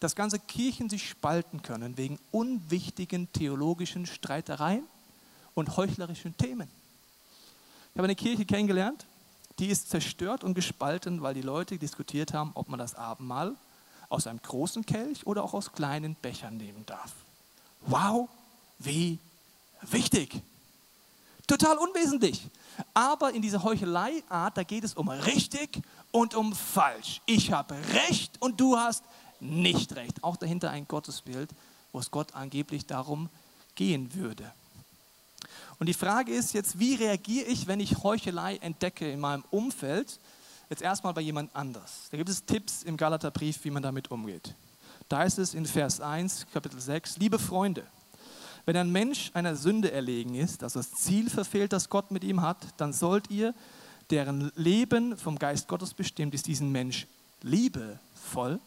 dass 0.00 0.14
ganze 0.14 0.38
Kirchen 0.38 0.88
sich 0.88 1.08
spalten 1.08 1.62
können 1.62 1.96
wegen 1.96 2.18
unwichtigen 2.30 3.32
theologischen 3.32 4.06
Streitereien 4.06 4.84
und 5.54 5.76
heuchlerischen 5.76 6.36
Themen. 6.36 6.68
Ich 7.92 7.98
habe 7.98 8.04
eine 8.04 8.16
Kirche 8.16 8.44
kennengelernt, 8.44 9.06
die 9.58 9.68
ist 9.68 9.88
zerstört 9.88 10.44
und 10.44 10.54
gespalten, 10.54 11.22
weil 11.22 11.34
die 11.34 11.42
Leute 11.42 11.78
diskutiert 11.78 12.34
haben, 12.34 12.50
ob 12.54 12.68
man 12.68 12.78
das 12.78 12.94
Abendmahl 12.94 13.56
aus 14.08 14.26
einem 14.26 14.40
großen 14.40 14.84
Kelch 14.84 15.26
oder 15.26 15.42
auch 15.42 15.54
aus 15.54 15.72
kleinen 15.72 16.14
Bechern 16.14 16.56
nehmen 16.56 16.84
darf. 16.86 17.12
Wow, 17.82 18.28
wie 18.78 19.18
wichtig. 19.80 20.42
Total 21.46 21.78
unwesentlich. 21.78 22.46
Aber 22.92 23.32
in 23.32 23.40
dieser 23.40 23.62
Heucheleiart, 23.62 24.56
da 24.56 24.62
geht 24.62 24.84
es 24.84 24.94
um 24.94 25.08
richtig 25.08 25.80
und 26.10 26.34
um 26.34 26.54
falsch. 26.54 27.22
Ich 27.24 27.52
habe 27.52 27.76
recht 28.08 28.40
und 28.40 28.60
du 28.60 28.76
hast 28.76 29.04
nicht 29.40 29.96
recht. 29.96 30.22
Auch 30.24 30.36
dahinter 30.36 30.70
ein 30.70 30.86
Gottesbild, 30.88 31.50
wo 31.92 31.98
es 31.98 32.10
Gott 32.10 32.34
angeblich 32.34 32.86
darum 32.86 33.28
gehen 33.74 34.14
würde. 34.14 34.52
Und 35.78 35.88
die 35.88 35.94
Frage 35.94 36.32
ist 36.32 36.54
jetzt, 36.54 36.78
wie 36.78 36.94
reagiere 36.94 37.46
ich, 37.46 37.66
wenn 37.66 37.80
ich 37.80 38.02
Heuchelei 38.02 38.56
entdecke 38.56 39.10
in 39.10 39.20
meinem 39.20 39.44
Umfeld? 39.50 40.18
Jetzt 40.70 40.82
erstmal 40.82 41.12
bei 41.12 41.20
jemand 41.20 41.54
anders. 41.54 42.08
Da 42.10 42.16
gibt 42.16 42.28
es 42.28 42.44
Tipps 42.44 42.82
im 42.82 42.96
Galaterbrief, 42.96 43.62
wie 43.64 43.70
man 43.70 43.82
damit 43.82 44.10
umgeht. 44.10 44.54
Da 45.08 45.22
ist 45.22 45.38
es 45.38 45.54
in 45.54 45.66
Vers 45.66 46.00
1, 46.00 46.46
Kapitel 46.52 46.80
6, 46.80 47.18
liebe 47.18 47.38
Freunde, 47.38 47.84
wenn 48.64 48.76
ein 48.76 48.90
Mensch 48.90 49.30
einer 49.34 49.54
Sünde 49.54 49.92
erlegen 49.92 50.34
ist, 50.34 50.64
also 50.64 50.80
das 50.80 50.90
Ziel 50.90 51.30
verfehlt, 51.30 51.72
das 51.72 51.88
Gott 51.88 52.10
mit 52.10 52.24
ihm 52.24 52.42
hat, 52.42 52.58
dann 52.78 52.92
sollt 52.92 53.30
ihr, 53.30 53.54
deren 54.10 54.50
Leben 54.56 55.16
vom 55.16 55.38
Geist 55.38 55.68
Gottes 55.68 55.94
bestimmt 55.94 56.34
ist, 56.34 56.46
diesen 56.46 56.72
Mensch 56.72 57.06
liebevoll 57.42 58.58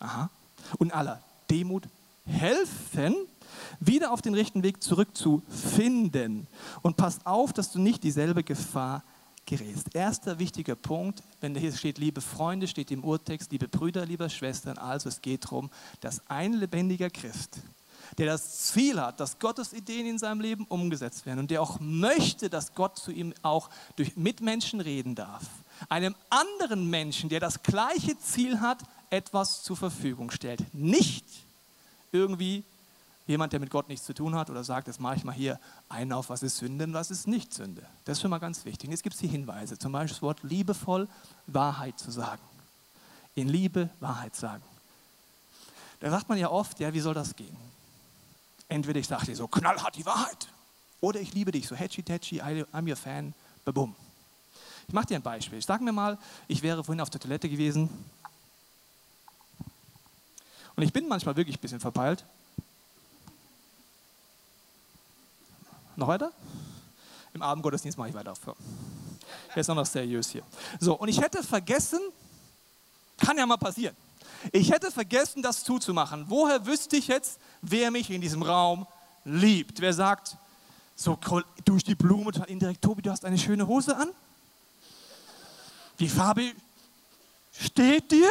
aha, 0.00 0.30
und 0.78 0.92
aller 0.92 1.22
Demut 1.50 1.84
helfen, 2.24 3.14
wieder 3.80 4.12
auf 4.12 4.22
den 4.22 4.34
rechten 4.34 4.62
Weg 4.62 4.82
zurückzufinden. 4.82 6.46
Und 6.82 6.96
pass 6.96 7.24
auf, 7.24 7.52
dass 7.52 7.70
du 7.72 7.78
nicht 7.78 8.02
dieselbe 8.02 8.42
Gefahr 8.42 9.02
gerätst. 9.46 9.94
Erster 9.94 10.38
wichtiger 10.38 10.74
Punkt, 10.74 11.22
wenn 11.40 11.54
hier 11.54 11.72
steht, 11.72 11.98
liebe 11.98 12.20
Freunde, 12.20 12.66
steht 12.66 12.90
im 12.90 13.04
Urtext, 13.04 13.52
liebe 13.52 13.68
Brüder, 13.68 14.04
liebe 14.04 14.28
Schwestern, 14.28 14.76
also 14.76 15.08
es 15.08 15.22
geht 15.22 15.44
darum, 15.44 15.70
dass 16.00 16.20
ein 16.28 16.52
lebendiger 16.54 17.10
Christ, 17.10 17.60
der 18.18 18.26
das 18.26 18.64
Ziel 18.66 19.00
hat, 19.00 19.20
dass 19.20 19.38
Gottes 19.38 19.72
Ideen 19.72 20.06
in 20.06 20.18
seinem 20.18 20.40
Leben 20.40 20.64
umgesetzt 20.66 21.26
werden 21.26 21.40
und 21.40 21.50
der 21.50 21.62
auch 21.62 21.78
möchte, 21.80 22.50
dass 22.50 22.74
Gott 22.74 22.98
zu 22.98 23.12
ihm 23.12 23.32
auch 23.42 23.70
durch 23.94 24.16
Mitmenschen 24.16 24.80
reden 24.80 25.14
darf, 25.14 25.44
einem 25.88 26.16
anderen 26.28 26.90
Menschen, 26.90 27.28
der 27.28 27.40
das 27.40 27.62
gleiche 27.62 28.18
Ziel 28.18 28.60
hat, 28.60 28.78
etwas 29.10 29.62
zur 29.62 29.76
Verfügung 29.76 30.30
stellt. 30.30 30.62
Nicht 30.74 31.24
irgendwie 32.12 32.64
jemand, 33.26 33.52
der 33.52 33.60
mit 33.60 33.70
Gott 33.70 33.88
nichts 33.88 34.06
zu 34.06 34.14
tun 34.14 34.34
hat 34.34 34.50
oder 34.50 34.62
sagt, 34.64 34.86
jetzt 34.86 35.00
mache 35.00 35.16
ich 35.16 35.24
mal 35.24 35.32
hier 35.34 35.58
einen 35.88 36.12
auf, 36.12 36.30
was 36.30 36.42
ist 36.42 36.58
Sünde 36.58 36.84
und 36.84 36.94
was 36.94 37.10
ist 37.10 37.26
nicht 37.26 37.52
Sünde. 37.52 37.82
Das 38.04 38.18
ist 38.18 38.22
schon 38.22 38.30
mal 38.30 38.38
ganz 38.38 38.64
wichtig. 38.64 38.88
Und 38.88 38.92
jetzt 38.92 39.02
gibt 39.02 39.14
es 39.14 39.20
die 39.20 39.28
Hinweise, 39.28 39.78
zum 39.78 39.92
Beispiel 39.92 40.14
das 40.14 40.22
Wort 40.22 40.42
liebevoll 40.42 41.08
Wahrheit 41.46 41.98
zu 41.98 42.10
sagen. 42.10 42.42
In 43.34 43.48
Liebe 43.48 43.90
Wahrheit 44.00 44.34
sagen. 44.34 44.62
Da 46.00 46.10
sagt 46.10 46.28
man 46.28 46.38
ja 46.38 46.50
oft, 46.50 46.78
ja, 46.78 46.92
wie 46.92 47.00
soll 47.00 47.14
das 47.14 47.34
gehen? 47.34 47.56
Entweder 48.68 49.00
ich 49.00 49.06
sage 49.06 49.26
dir 49.26 49.36
so 49.36 49.48
knallhart 49.48 49.96
die 49.96 50.06
Wahrheit 50.06 50.48
oder 51.00 51.20
ich 51.20 51.34
liebe 51.34 51.52
dich 51.52 51.68
so 51.68 51.76
hetchy 51.76 52.02
tetchy, 52.02 52.40
I'm 52.40 52.88
your 52.88 52.96
fan, 52.96 53.34
babum. 53.64 53.94
Ich 54.88 54.94
mache 54.94 55.06
dir 55.06 55.16
ein 55.16 55.22
Beispiel. 55.22 55.60
Sag 55.62 55.80
mir 55.80 55.92
mal, 55.92 56.18
ich 56.48 56.62
wäre 56.62 56.84
vorhin 56.84 57.00
auf 57.00 57.10
der 57.10 57.20
Toilette 57.20 57.48
gewesen 57.48 57.88
und 60.76 60.82
ich 60.82 60.92
bin 60.92 61.08
manchmal 61.08 61.36
wirklich 61.36 61.56
ein 61.56 61.60
bisschen 61.60 61.80
verpeilt. 61.80 62.24
Noch 65.96 66.08
weiter? 66.08 66.30
Im 67.32 67.42
Abendgottesdienst 67.42 67.98
mache 67.98 68.10
ich 68.10 68.14
weiter. 68.14 68.34
Jetzt 69.54 69.68
noch 69.68 69.86
seriös 69.86 70.30
hier. 70.30 70.42
So, 70.78 70.94
und 70.94 71.08
ich 71.08 71.20
hätte 71.20 71.42
vergessen, 71.42 72.00
kann 73.18 73.38
ja 73.38 73.46
mal 73.46 73.56
passieren. 73.56 73.96
Ich 74.52 74.70
hätte 74.70 74.90
vergessen, 74.90 75.42
das 75.42 75.64
zuzumachen. 75.64 76.26
Woher 76.28 76.66
wüsste 76.66 76.96
ich 76.96 77.08
jetzt, 77.08 77.38
wer 77.62 77.90
mich 77.90 78.10
in 78.10 78.20
diesem 78.20 78.42
Raum 78.42 78.86
liebt? 79.24 79.80
Wer 79.80 79.94
sagt, 79.94 80.36
so 80.94 81.18
durch 81.64 81.84
die 81.84 81.94
Blume, 81.94 82.30
indirekt, 82.46 82.82
Tobi, 82.82 83.02
du 83.02 83.10
hast 83.10 83.24
eine 83.24 83.38
schöne 83.38 83.66
Hose 83.66 83.96
an? 83.96 84.10
Die 85.98 86.08
Farbe 86.08 86.52
steht 87.52 88.10
dir? 88.12 88.30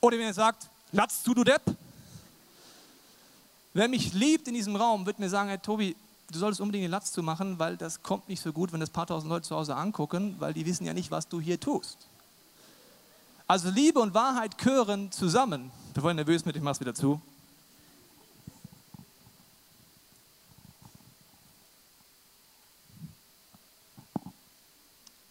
Oder 0.00 0.18
wenn 0.18 0.26
er 0.26 0.34
sagt, 0.34 0.68
latz 0.92 1.22
zu, 1.22 1.34
du 1.34 1.44
Depp. 1.44 1.62
Wer 3.74 3.88
mich 3.88 4.12
liebt 4.12 4.48
in 4.48 4.54
diesem 4.54 4.76
Raum, 4.76 5.06
wird 5.06 5.18
mir 5.18 5.28
sagen, 5.28 5.48
hey 5.48 5.58
Tobi, 5.58 5.96
du 6.30 6.38
solltest 6.38 6.60
unbedingt 6.60 6.84
den 6.84 6.90
Latz 6.90 7.12
zu 7.12 7.22
machen, 7.22 7.58
weil 7.58 7.76
das 7.76 8.02
kommt 8.02 8.28
nicht 8.28 8.40
so 8.40 8.52
gut, 8.52 8.72
wenn 8.72 8.80
das 8.80 8.90
paar 8.90 9.06
tausend 9.06 9.30
Leute 9.30 9.46
zu 9.46 9.56
Hause 9.56 9.76
angucken, 9.76 10.36
weil 10.38 10.52
die 10.52 10.66
wissen 10.66 10.84
ja 10.84 10.94
nicht, 10.94 11.10
was 11.10 11.28
du 11.28 11.40
hier 11.40 11.58
tust. 11.60 11.98
Also 13.46 13.70
Liebe 13.70 13.98
und 14.00 14.14
Wahrheit 14.14 14.58
gehören 14.58 15.10
zusammen. 15.10 15.70
Bevor 15.94 16.10
ich 16.10 16.16
nervös 16.16 16.44
mit, 16.44 16.54
ich 16.54 16.62
mach's 16.62 16.80
wieder 16.80 16.94
zu. 16.94 17.20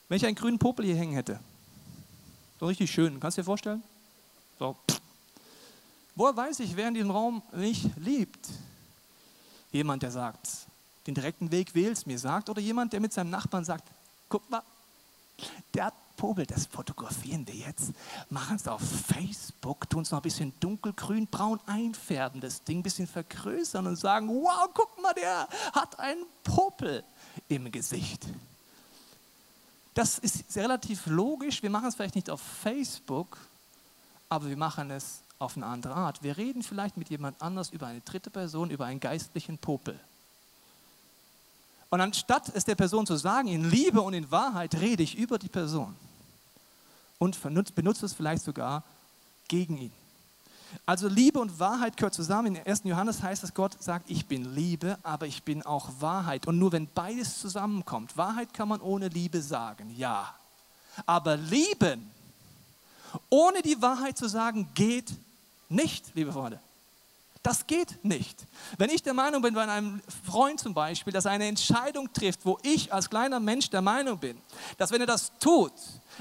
Wenn 0.09 0.17
ich 0.17 0.25
einen 0.25 0.35
grünen 0.35 0.57
Popel 0.57 0.85
hier 0.85 0.95
hängen 0.95 1.13
hätte, 1.13 1.39
so 2.59 2.65
richtig 2.65 2.89
schön, 2.89 3.19
kannst 3.19 3.37
du 3.37 3.41
dir 3.41 3.45
vorstellen? 3.45 3.83
So. 4.59 4.75
Woher 6.15 6.35
weiß 6.35 6.59
ich, 6.61 6.75
wer 6.75 6.87
in 6.87 6.95
diesem 6.95 7.11
Raum 7.11 7.43
mich 7.51 7.89
liebt? 7.97 8.49
Jemand, 9.71 10.01
der 10.01 10.11
sagt, 10.11 10.47
den 11.05 11.13
direkten 11.13 11.51
Weg 11.51 11.75
wählst, 11.75 12.07
mir 12.07 12.17
sagt, 12.17 12.49
oder 12.49 12.59
jemand, 12.59 12.93
der 12.93 12.99
mit 12.99 13.13
seinem 13.13 13.29
Nachbarn 13.29 13.63
sagt, 13.63 13.87
guck 14.27 14.49
mal, 14.49 14.63
der 15.73 15.85
hat 15.85 15.93
Popel, 16.15 16.47
das 16.47 16.65
fotografieren 16.65 17.45
wir 17.45 17.53
jetzt, 17.53 17.91
machen 18.31 18.55
es 18.55 18.67
auf 18.67 18.81
Facebook, 18.81 19.87
tun 19.87 20.01
es 20.01 20.09
noch 20.09 20.19
ein 20.19 20.23
bisschen 20.23 20.51
dunkelgrün, 20.59 21.27
braun 21.27 21.59
einfärben, 21.67 22.41
das 22.41 22.63
Ding 22.63 22.79
ein 22.79 22.83
bisschen 22.83 23.05
vergrößern 23.05 23.85
und 23.85 23.95
sagen, 23.97 24.27
wow, 24.27 24.67
guck 24.73 24.99
mal, 24.99 25.13
der 25.13 25.47
hat 25.73 25.99
einen 25.99 26.25
Popel 26.43 27.03
im 27.47 27.71
Gesicht. 27.71 28.25
Das 29.93 30.17
ist 30.17 30.55
relativ 30.55 31.05
logisch, 31.05 31.61
wir 31.61 31.69
machen 31.69 31.89
es 31.89 31.95
vielleicht 31.95 32.15
nicht 32.15 32.31
auf 32.31 32.41
Facebook, 32.41 33.37
aber 34.29 34.49
wir 34.49 34.57
machen 34.57 34.91
es 34.91 35.21
auf 35.39 35.55
eine 35.55 35.65
andere 35.65 35.95
Art. 35.95 36.23
Wir 36.23 36.37
reden 36.37 36.63
vielleicht 36.63 36.97
mit 36.97 37.09
jemand 37.09 37.41
anders 37.41 37.69
über 37.69 37.87
eine 37.87 38.01
dritte 38.01 38.29
Person, 38.29 38.69
über 38.69 38.85
einen 38.85 38.99
geistlichen 38.99 39.57
Popel. 39.57 39.99
Und 41.89 42.01
anstatt 42.01 42.49
es 42.53 42.65
der 42.65 42.75
Person 42.75 43.05
zu 43.05 43.15
sagen, 43.15 43.47
in 43.47 43.69
Liebe 43.69 44.01
und 44.01 44.13
in 44.13 44.29
Wahrheit 44.29 44.75
rede 44.75 45.03
ich 45.03 45.15
über 45.15 45.39
die 45.39 45.47
Person 45.47 45.95
und 47.17 47.39
benutze 47.75 48.05
es 48.05 48.13
vielleicht 48.13 48.43
sogar 48.43 48.83
gegen 49.47 49.77
ihn. 49.77 49.91
Also 50.85 51.07
Liebe 51.07 51.39
und 51.39 51.59
Wahrheit 51.59 51.95
gehört 51.95 52.13
zusammen. 52.13 52.55
In 52.55 52.67
1. 52.67 52.81
Johannes 52.83 53.23
heißt 53.23 53.43
es, 53.43 53.53
Gott 53.53 53.81
sagt, 53.81 54.09
ich 54.09 54.25
bin 54.25 54.53
Liebe, 54.53 54.97
aber 55.01 55.25
ich 55.25 55.43
bin 55.43 55.63
auch 55.63 55.89
Wahrheit. 55.99 56.45
Und 56.45 56.59
nur 56.59 56.73
wenn 56.73 56.87
beides 56.87 57.39
zusammenkommt, 57.39 58.17
Wahrheit 58.17 58.53
kann 58.53 58.67
man 58.67 58.81
ohne 58.81 59.07
Liebe 59.07 59.41
sagen, 59.41 59.93
ja. 59.95 60.33
Aber 61.05 61.37
lieben 61.37 62.11
ohne 63.29 63.61
die 63.61 63.81
Wahrheit 63.81 64.17
zu 64.17 64.27
sagen, 64.27 64.69
geht 64.73 65.11
nicht, 65.69 66.05
liebe 66.13 66.31
Freunde. 66.31 66.59
Das 67.43 67.65
geht 67.65 68.03
nicht. 68.03 68.45
Wenn 68.77 68.89
ich 68.89 69.03
der 69.03 69.13
Meinung 69.13 69.41
bin, 69.41 69.53
bei 69.53 69.65
einem 69.65 70.01
Freund 70.25 70.59
zum 70.59 70.73
Beispiel, 70.73 71.13
dass 71.13 71.25
er 71.25 71.31
eine 71.31 71.45
Entscheidung 71.45 72.11
trifft, 72.11 72.41
wo 72.43 72.59
ich 72.61 72.91
als 72.91 73.09
kleiner 73.09 73.39
Mensch 73.39 73.69
der 73.69 73.81
Meinung 73.81 74.17
bin, 74.17 74.37
dass 74.77 74.91
wenn 74.91 74.99
er 74.99 75.07
das 75.07 75.31
tut, 75.39 75.71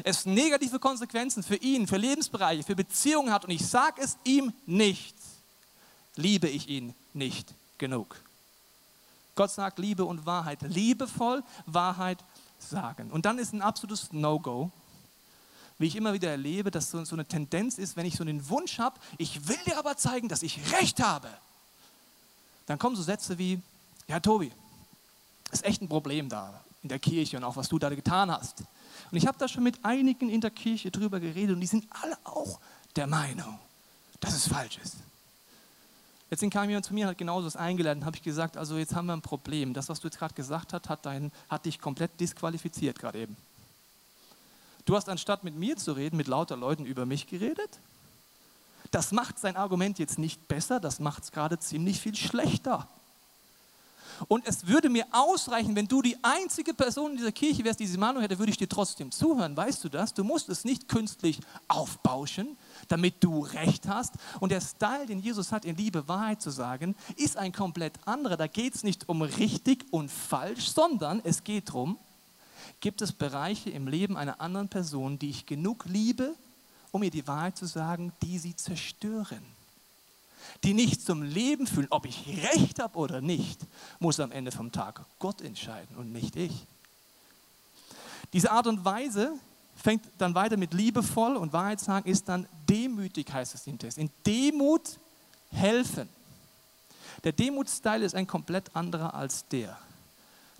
es 0.04 0.26
negative 0.26 0.78
Konsequenzen 0.78 1.42
für 1.42 1.56
ihn, 1.56 1.88
für 1.88 1.96
Lebensbereiche, 1.96 2.62
für 2.62 2.76
Beziehungen 2.76 3.32
hat 3.32 3.44
und 3.44 3.50
ich 3.50 3.66
sage 3.66 4.02
es 4.02 4.16
ihm 4.24 4.52
nicht, 4.66 5.16
liebe 6.14 6.48
ich 6.48 6.68
ihn 6.68 6.94
nicht 7.12 7.52
genug. 7.78 8.16
Gott 9.34 9.50
sagt 9.50 9.78
Liebe 9.78 10.04
und 10.04 10.26
Wahrheit. 10.26 10.62
Liebevoll 10.62 11.42
Wahrheit 11.66 12.18
sagen. 12.58 13.10
Und 13.10 13.26
dann 13.26 13.38
ist 13.38 13.52
ein 13.52 13.62
absolutes 13.62 14.12
No-Go, 14.12 14.70
wie 15.78 15.87
ich 15.87 15.97
immer 15.97 16.12
wieder 16.12 16.30
erlebe, 16.30 16.71
dass 16.71 16.90
so, 16.90 17.04
so 17.04 17.16
eine 17.16 17.26
Tendenz 17.26 17.78
ist, 17.78 17.97
wenn 17.97 18.06
ich 18.06 18.16
so 18.16 18.23
einen 18.23 18.49
Wunsch 18.49 18.78
habe, 18.78 18.99
ich 19.18 19.49
will 19.49 19.59
dir 19.66 19.78
aber 19.78 19.97
zeigen, 19.97 20.28
dass 20.28 20.42
ich 20.42 20.73
recht 20.73 21.02
habe. 21.02 21.28
Dann 22.66 22.78
kommen 22.78 22.97
so 22.97 23.02
Sätze 23.02 23.38
wie, 23.38 23.61
ja 24.09 24.21
Tobi, 24.21 24.50
ist 25.52 25.64
echt 25.64 25.83
ein 25.83 25.88
Problem 25.88 26.28
da 26.28 26.61
in 26.83 26.88
der 26.88 26.99
Kirche 26.99 27.37
und 27.37 27.45
auch 27.45 27.56
was 27.56 27.68
du 27.68 27.78
da 27.78 27.88
getan 27.90 28.30
hast. 28.30 28.61
Und 29.11 29.18
ich 29.18 29.26
habe 29.26 29.38
da 29.38 29.49
schon 29.49 29.62
mit 29.62 29.85
einigen 29.85 30.28
in 30.28 30.40
der 30.40 30.50
Kirche 30.50 30.90
drüber 30.90 31.21
geredet 31.21 31.54
und 31.54 31.61
die 31.61 31.66
sind 31.66 31.87
alle 32.02 32.16
auch 32.25 32.59
der 32.97 33.06
Meinung, 33.06 33.59
dass 34.21 34.35
es 34.35 34.49
falsch 34.49 34.78
ist. 34.83 34.97
Letztens 36.30 36.52
kam 36.52 36.68
jemand 36.68 36.85
zu 36.85 36.92
mir 36.92 37.04
und 37.04 37.11
hat 37.11 37.18
genauso 37.18 37.47
was 37.47 37.54
eingeladen, 37.54 38.04
habe 38.04 38.16
ich 38.16 38.23
gesagt, 38.23 38.56
also 38.56 38.78
jetzt 38.78 38.95
haben 38.95 39.06
wir 39.06 39.12
ein 39.12 39.23
Problem. 39.23 39.75
Das, 39.75 39.88
was 39.88 40.00
du 40.00 40.09
jetzt 40.09 40.18
gerade 40.18 40.35
gesagt 40.35 40.73
hast, 40.73 40.88
hat, 40.88 41.06
dein, 41.06 41.30
hat 41.49 41.66
dich 41.66 41.78
komplett 41.78 42.18
disqualifiziert 42.18 42.99
gerade 42.99 43.21
eben. 43.21 43.37
Du 44.86 44.94
hast 44.94 45.08
anstatt 45.08 45.44
mit 45.44 45.56
mir 45.56 45.76
zu 45.76 45.92
reden, 45.92 46.16
mit 46.16 46.28
lauter 46.28 46.56
Leuten 46.56 46.86
über 46.86 47.06
mich 47.06 47.26
geredet. 47.26 47.80
Das 48.92 49.10
macht 49.10 49.38
sein 49.38 49.56
Argument 49.56 49.98
jetzt 49.98 50.18
nicht 50.18 50.46
besser, 50.46 50.78
das 50.78 51.00
macht 51.00 51.24
es 51.24 51.32
gerade 51.32 51.58
ziemlich 51.58 52.00
viel 52.00 52.14
schlechter. 52.14 52.88
Und 54.28 54.46
es 54.46 54.66
würde 54.68 54.88
mir 54.88 55.04
ausreichen, 55.10 55.76
wenn 55.76 55.88
du 55.88 56.00
die 56.00 56.16
einzige 56.22 56.72
Person 56.72 57.10
in 57.10 57.16
dieser 57.18 57.32
Kirche 57.32 57.64
wärst, 57.64 57.80
die 57.80 57.84
diese 57.84 57.98
Meinung 57.98 58.22
hätte, 58.22 58.38
würde 58.38 58.50
ich 58.50 58.56
dir 58.56 58.68
trotzdem 58.68 59.10
zuhören. 59.10 59.56
Weißt 59.56 59.82
du 59.84 59.88
das? 59.88 60.14
Du 60.14 60.24
musst 60.24 60.48
es 60.48 60.64
nicht 60.64 60.88
künstlich 60.88 61.40
aufbauschen, 61.68 62.56
damit 62.88 63.22
du 63.22 63.40
Recht 63.40 63.88
hast. 63.88 64.14
Und 64.40 64.52
der 64.52 64.60
Style, 64.60 65.06
den 65.06 65.18
Jesus 65.18 65.52
hat, 65.52 65.64
in 65.64 65.76
Liebe 65.76 66.08
Wahrheit 66.08 66.40
zu 66.40 66.50
sagen, 66.50 66.94
ist 67.16 67.36
ein 67.36 67.52
komplett 67.52 67.98
anderer. 68.06 68.36
Da 68.36 68.46
geht 68.46 68.74
es 68.74 68.84
nicht 68.84 69.08
um 69.08 69.20
richtig 69.20 69.84
und 69.90 70.10
falsch, 70.10 70.70
sondern 70.70 71.20
es 71.24 71.44
geht 71.44 71.68
darum, 71.68 71.98
gibt 72.80 73.02
es 73.02 73.12
Bereiche 73.12 73.71
im 73.71 73.88
Leben 73.88 74.16
einer 74.16 74.40
anderen 74.40 74.68
Person, 74.68 75.18
die 75.18 75.30
ich 75.30 75.47
genug 75.47 75.85
liebe, 75.87 76.35
um 76.92 77.02
ihr 77.02 77.11
die 77.11 77.26
Wahrheit 77.26 77.56
zu 77.56 77.66
sagen, 77.66 78.12
die 78.23 78.38
sie 78.38 78.56
zerstören 78.56 79.56
die 80.64 80.75
nicht 80.75 81.02
zum 81.02 81.23
Leben 81.23 81.66
fühlen, 81.66 81.88
ob 81.90 82.06
ich 82.06 82.26
recht 82.42 82.78
habe 82.78 82.99
oder 82.99 83.21
nicht, 83.21 83.61
muss 83.99 84.21
am 84.21 84.33
Ende 84.33 84.52
vom 84.52 84.73
Tag 84.73 85.04
Gott 85.18 85.40
entscheiden 85.40 85.97
und 85.97 86.12
nicht 86.12 86.37
ich. 86.37 86.66
Diese 88.33 88.50
Art 88.50 88.66
und 88.66 88.85
Weise 88.85 89.33
fängt 89.76 90.04
dann 90.18 90.35
weiter 90.35 90.56
mit 90.56 90.75
liebevoll 90.75 91.37
und 91.37 91.52
Wahrheit 91.52 91.80
sagen, 91.80 92.11
ist 92.11 92.28
dann 92.28 92.49
demütig, 92.68 93.33
heißt 93.33 93.54
es 93.54 93.66
im 93.66 93.78
Text. 93.78 93.99
In 93.99 94.11
Demut 94.26 94.99
helfen. 95.50 96.09
Der 97.25 97.33
Demutstyle 97.33 98.04
ist 98.04 98.14
ein 98.14 98.26
komplett 98.26 98.75
anderer 98.75 99.14
als 99.14 99.47
der. 99.49 99.78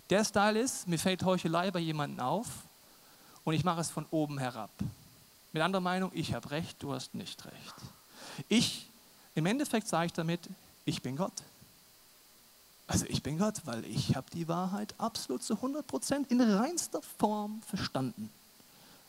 Der 0.09 0.23
Style 0.23 0.59
ist, 0.59 0.87
mir 0.87 0.99
fällt 0.99 1.23
Heuchelei 1.23 1.69
bei 1.71 1.79
jemandem 1.79 2.21
auf 2.21 2.47
und 3.43 3.53
ich 3.53 3.63
mache 3.63 3.81
es 3.81 3.89
von 3.89 4.05
oben 4.11 4.37
herab. 4.37 4.71
Mit 5.51 5.61
anderer 5.61 5.81
Meinung, 5.81 6.11
ich 6.13 6.33
habe 6.33 6.51
recht, 6.51 6.81
du 6.81 6.93
hast 6.93 7.13
nicht 7.13 7.45
recht. 7.45 7.75
Ich 8.47 8.87
im 9.35 9.45
Endeffekt 9.45 9.87
sage 9.87 10.07
ich 10.07 10.13
damit, 10.13 10.49
ich 10.85 11.01
bin 11.01 11.15
Gott. 11.15 11.43
Also 12.87 13.05
ich 13.07 13.21
bin 13.21 13.37
Gott, 13.37 13.61
weil 13.65 13.83
ich 13.85 14.15
habe 14.15 14.27
die 14.31 14.47
Wahrheit 14.47 14.95
absolut 14.97 15.43
zu 15.43 15.55
100% 15.55 16.29
in 16.29 16.39
reinster 16.41 17.01
Form 17.19 17.61
verstanden. 17.63 18.31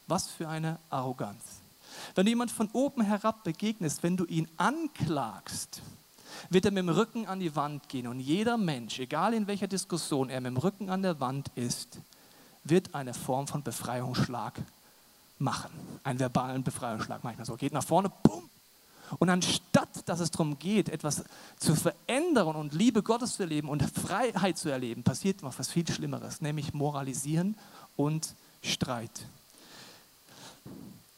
Was 0.09 0.26
für 0.26 0.49
eine 0.49 0.78
Arroganz. 0.90 1.43
Wenn 2.14 2.26
du 2.26 2.31
jemand 2.31 2.50
von 2.50 2.69
oben 2.73 3.02
herab 3.02 3.45
begegnest, 3.45 4.02
wenn 4.02 4.17
du 4.17 4.25
ihn 4.25 4.49
anklagst, 4.57 5.81
wird 6.50 6.64
er 6.64 6.70
mit 6.70 6.82
dem 6.82 6.88
Rücken 6.88 7.26
an 7.26 7.40
die 7.40 7.54
Wand 7.56 7.88
gehen. 7.88 8.06
Und 8.06 8.20
jeder 8.20 8.56
Mensch, 8.56 8.99
egal 8.99 9.35
in 9.35 9.47
welcher 9.47 9.68
Diskussion 9.68 10.30
er 10.30 10.40
mit 10.40 10.50
dem 10.50 10.56
Rücken 10.56 10.90
an 10.90 11.02
der 11.02 11.20
Wand 11.20 11.50
ist, 11.54 11.99
wird 12.64 12.94
eine 12.94 13.14
Form 13.14 13.47
von 13.47 13.62
Befreiungsschlag 13.62 14.54
machen. 15.38 15.70
Einen 16.04 16.18
verbalen 16.18 16.62
Befreiungsschlag 16.62 17.25
manchmal 17.25 17.47
so. 17.47 17.56
Geht 17.56 17.73
nach 17.73 17.85
vorne, 17.85 18.11
bumm, 18.23 18.49
und 19.18 19.30
anstatt, 19.30 20.06
dass 20.06 20.20
es 20.20 20.30
darum 20.30 20.58
geht, 20.58 20.88
etwas 20.88 21.25
zu 21.56 21.75
verändern 21.75 22.56
und 22.56 22.75
Liebe 22.75 23.02
Gottes 23.02 23.35
zu 23.37 23.44
erleben 23.44 23.68
und 23.68 23.82
Freiheit 23.82 24.58
zu 24.58 24.68
erleben, 24.68 25.02
passiert 25.02 25.42
noch 25.42 25.58
was 25.58 25.70
viel 25.70 25.88
Schlimmeres, 25.88 26.40
nämlich 26.40 26.75
Moralisieren 26.75 27.56
und 27.97 28.35
Streit. 28.62 29.26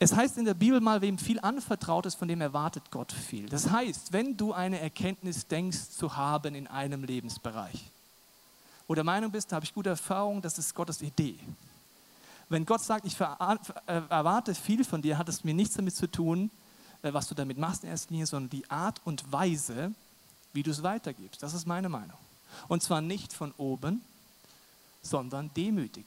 Es 0.02 0.16
heißt 0.16 0.38
in 0.38 0.46
der 0.46 0.54
Bibel 0.54 0.80
mal, 0.80 1.02
wem 1.02 1.18
viel 1.18 1.38
anvertraut 1.40 2.06
ist, 2.06 2.14
von 2.14 2.26
dem 2.26 2.40
erwartet 2.40 2.90
Gott 2.90 3.12
viel. 3.12 3.50
Das 3.50 3.70
heißt, 3.70 4.14
wenn 4.14 4.34
du 4.34 4.54
eine 4.54 4.80
Erkenntnis 4.80 5.46
denkst 5.46 5.90
zu 5.90 6.16
haben 6.16 6.54
in 6.54 6.66
einem 6.66 7.04
Lebensbereich 7.04 7.84
oder 8.88 9.04
Meinung 9.04 9.30
bist, 9.30 9.52
da 9.52 9.56
habe 9.56 9.66
ich 9.66 9.74
gute 9.74 9.90
Erfahrung, 9.90 10.40
das 10.40 10.58
ist 10.58 10.74
Gottes 10.74 11.02
Idee. 11.02 11.38
Wenn 12.48 12.64
Gott 12.64 12.80
sagt, 12.80 13.04
ich 13.04 13.20
erwarte 13.20 14.54
viel 14.54 14.84
von 14.84 15.02
dir, 15.02 15.18
hat 15.18 15.28
es 15.28 15.44
mir 15.44 15.52
nichts 15.52 15.74
damit 15.74 15.94
zu 15.94 16.10
tun, 16.10 16.50
äh, 17.02 17.12
was 17.12 17.28
du 17.28 17.34
damit 17.34 17.58
machst 17.58 17.84
in 17.84 17.90
erster 17.90 18.10
Linie, 18.10 18.26
sondern 18.26 18.48
die 18.50 18.68
Art 18.70 19.02
und 19.04 19.30
Weise, 19.30 19.92
wie 20.54 20.62
du 20.62 20.70
es 20.70 20.82
weitergibst. 20.82 21.42
Das 21.42 21.52
ist 21.52 21.66
meine 21.66 21.90
Meinung. 21.90 22.16
Und 22.68 22.82
zwar 22.82 23.02
nicht 23.02 23.34
von 23.34 23.52
oben, 23.58 24.02
sondern 25.02 25.52
demütig. 25.54 26.06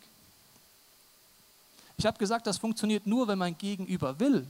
Ich 1.98 2.06
habe 2.06 2.18
gesagt, 2.18 2.48
das 2.48 2.58
funktioniert 2.58 3.08
nur, 3.08 3.28
wenn 3.28 3.38
mein 3.38 3.58
Gegenüber 3.58 4.20
will. 4.20 4.48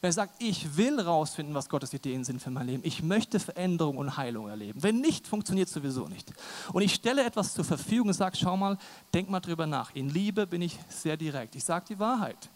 Wenn 0.00 0.08
er 0.08 0.12
sagt, 0.12 0.34
ich 0.42 0.76
will 0.76 1.00
rausfinden, 1.00 1.54
was 1.54 1.68
Gottes 1.68 1.92
Ideen 1.94 2.24
sind 2.24 2.42
für 2.42 2.50
mein 2.50 2.66
Leben. 2.66 2.82
Ich 2.84 3.02
möchte 3.02 3.40
Veränderung 3.40 3.96
und 3.96 4.16
Heilung 4.16 4.48
erleben. 4.48 4.82
Wenn 4.82 5.00
nicht, 5.00 5.26
funktioniert 5.26 5.68
es 5.68 5.74
sowieso 5.74 6.08
nicht. 6.08 6.30
Und 6.72 6.82
ich 6.82 6.94
stelle 6.94 7.24
etwas 7.24 7.54
zur 7.54 7.64
Verfügung 7.64 8.08
und 8.08 8.14
sage, 8.14 8.36
schau 8.36 8.56
mal, 8.56 8.76
denk 9.14 9.30
mal 9.30 9.40
drüber 9.40 9.66
nach. 9.66 9.94
In 9.94 10.10
Liebe 10.10 10.46
bin 10.46 10.60
ich 10.62 10.78
sehr 10.88 11.16
direkt. 11.16 11.54
Ich 11.56 11.64
sage 11.64 11.86
die 11.88 11.98
Wahrheit 11.98 12.50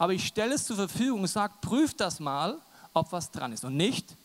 aber 0.00 0.14
ich 0.14 0.26
stelle 0.26 0.54
es 0.54 0.64
zur 0.64 0.76
Verfügung 0.76 1.20
und 1.20 1.28
sage, 1.28 1.52
prüft 1.60 2.00
das 2.00 2.20
mal, 2.20 2.58
ob 2.94 3.12
was 3.12 3.30
dran 3.30 3.52
ist 3.52 3.66
und 3.66 3.76
nicht 3.76 4.16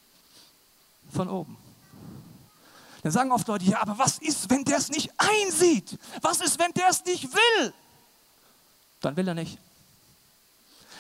von 1.12 1.28
oben. 1.28 1.58
Dann 3.04 3.12
sagen 3.12 3.30
oft 3.34 3.46
Leute, 3.46 3.66
ja, 3.66 3.82
aber 3.82 3.98
was 3.98 4.20
ist, 4.20 4.50
wenn 4.50 4.64
der 4.64 4.78
es 4.78 4.90
nicht 4.90 5.12
einsieht? 5.18 6.00
Was 6.22 6.40
ist, 6.40 6.58
wenn 6.60 6.72
der 6.72 6.88
es 6.90 7.04
nicht 7.04 7.26
will? 7.26 7.74
Dann 9.06 9.16
will 9.16 9.28
er 9.28 9.34
nicht. 9.34 9.60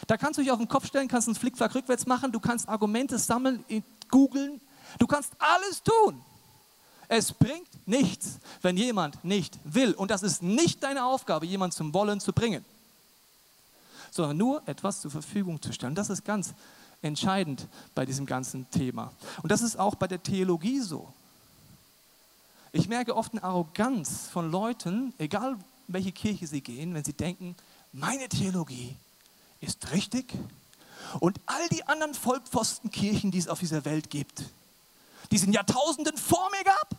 Da 0.08 0.18
kannst 0.18 0.38
du 0.38 0.44
dich 0.44 0.52
auf 0.52 0.60
den 0.60 0.68
Kopf 0.68 0.86
stellen, 0.86 1.08
kannst 1.08 1.28
einen 1.28 1.36
Flickflack 1.36 1.74
rückwärts 1.74 2.06
machen, 2.06 2.32
du 2.32 2.39
kannst 2.39 2.70
Argumente 2.70 3.18
sammeln, 3.18 3.65
googeln, 4.10 4.62
du 5.00 5.08
kannst 5.08 5.34
alles 5.39 5.82
tun. 5.82 6.22
Es 7.08 7.34
bringt 7.34 7.88
nichts, 7.88 8.39
wenn 8.62 8.78
jemand 8.78 9.24
nicht 9.24 9.60
will. 9.63 9.94
Und 9.94 10.12
das 10.12 10.24
ist 10.24 10.41
nicht 10.41 10.84
deine 10.84 11.06
Aufgabe, 11.06 11.46
jemand 11.46 11.74
zum 11.74 11.94
Wollen 11.94 12.20
zu 12.20 12.34
bringen 12.34 12.63
sondern 14.15 14.38
nur 14.38 14.65
etwas 14.65 15.02
zur 15.02 15.12
Verfügung 15.12 15.62
zu 15.62 15.74
stellen. 15.74 15.94
Das 15.94 16.10
ist 16.10 16.24
ganz 16.24 16.54
entscheidend 17.02 17.68
bei 17.94 18.06
diesem 18.06 18.26
ganzen 18.26 18.70
Thema. 18.72 19.12
Und 19.44 19.52
das 19.52 19.62
ist 19.62 19.78
auch 19.78 19.96
bei 19.96 20.08
der 20.08 20.24
Theologie 20.24 20.80
so. 20.80 21.12
Ich 22.72 22.88
merke 22.88 23.15
oft 23.15 23.34
eine 23.34 23.44
Arroganz 23.44 24.28
von 24.32 24.50
Leuten, 24.50 25.13
egal 25.18 25.58
welche 25.88 26.13
Kirche 26.13 26.48
sie 26.48 26.62
gehen, 26.62 26.94
wenn 26.94 27.04
sie 27.04 27.13
denken, 27.13 27.56
meine 27.95 28.27
Theologie 28.27 28.95
ist 29.62 29.91
richtig 29.91 30.34
und 31.21 31.39
all 31.45 31.67
die 31.69 31.84
anderen 31.88 32.13
Vollpfostenkirchen, 32.13 33.31
die 33.31 33.38
es 33.38 33.47
auf 33.47 33.60
dieser 33.60 33.86
Welt 33.86 34.10
gibt, 34.10 34.43
die 35.31 35.38
es 35.38 35.43
in 35.43 35.53
Jahrtausenden 35.53 36.17
vor 36.17 36.49
mir 36.51 36.63
gab 36.63 36.95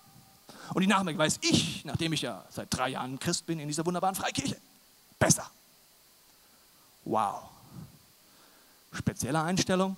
und 0.74 0.80
die 0.80 0.86
nach 0.86 1.02
mir 1.02 1.16
weiß 1.16 1.40
ich, 1.42 1.84
nachdem 1.84 2.14
ich 2.14 2.22
ja 2.22 2.44
seit 2.48 2.72
drei 2.72 2.88
Jahren 2.90 3.18
Christ 3.18 3.46
bin 3.46 3.60
in 3.60 3.68
dieser 3.68 3.84
wunderbaren 3.84 4.14
Freikirche, 4.14 4.56
besser. 5.18 5.48
Wow. 7.04 7.42
Spezielle 8.92 9.42
Einstellung, 9.42 9.96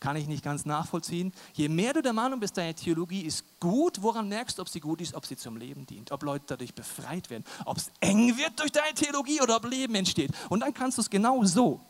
kann 0.00 0.16
ich 0.16 0.28
nicht 0.28 0.44
ganz 0.44 0.64
nachvollziehen. 0.64 1.32
Je 1.54 1.68
mehr 1.68 1.92
du 1.92 2.02
der 2.02 2.12
Meinung 2.12 2.40
bist, 2.40 2.56
deine 2.56 2.74
Theologie 2.74 3.22
ist 3.22 3.44
gut, 3.58 4.00
woran 4.02 4.28
merkst 4.28 4.58
du, 4.58 4.62
ob 4.62 4.68
sie 4.68 4.80
gut 4.80 5.00
ist, 5.00 5.14
ob 5.14 5.26
sie 5.26 5.36
zum 5.36 5.56
Leben 5.56 5.86
dient, 5.86 6.12
ob 6.12 6.22
Leute 6.22 6.44
dadurch 6.48 6.74
befreit 6.74 7.30
werden, 7.30 7.44
ob 7.64 7.78
es 7.78 7.90
eng 8.00 8.36
wird 8.36 8.58
durch 8.60 8.70
deine 8.70 8.94
Theologie 8.94 9.40
oder 9.40 9.56
ob 9.56 9.64
Leben 9.68 9.94
entsteht. 9.94 10.30
Und 10.48 10.60
dann 10.60 10.72
kannst 10.72 10.98
du 10.98 11.02
es 11.02 11.10
genau 11.10 11.44
so 11.44 11.80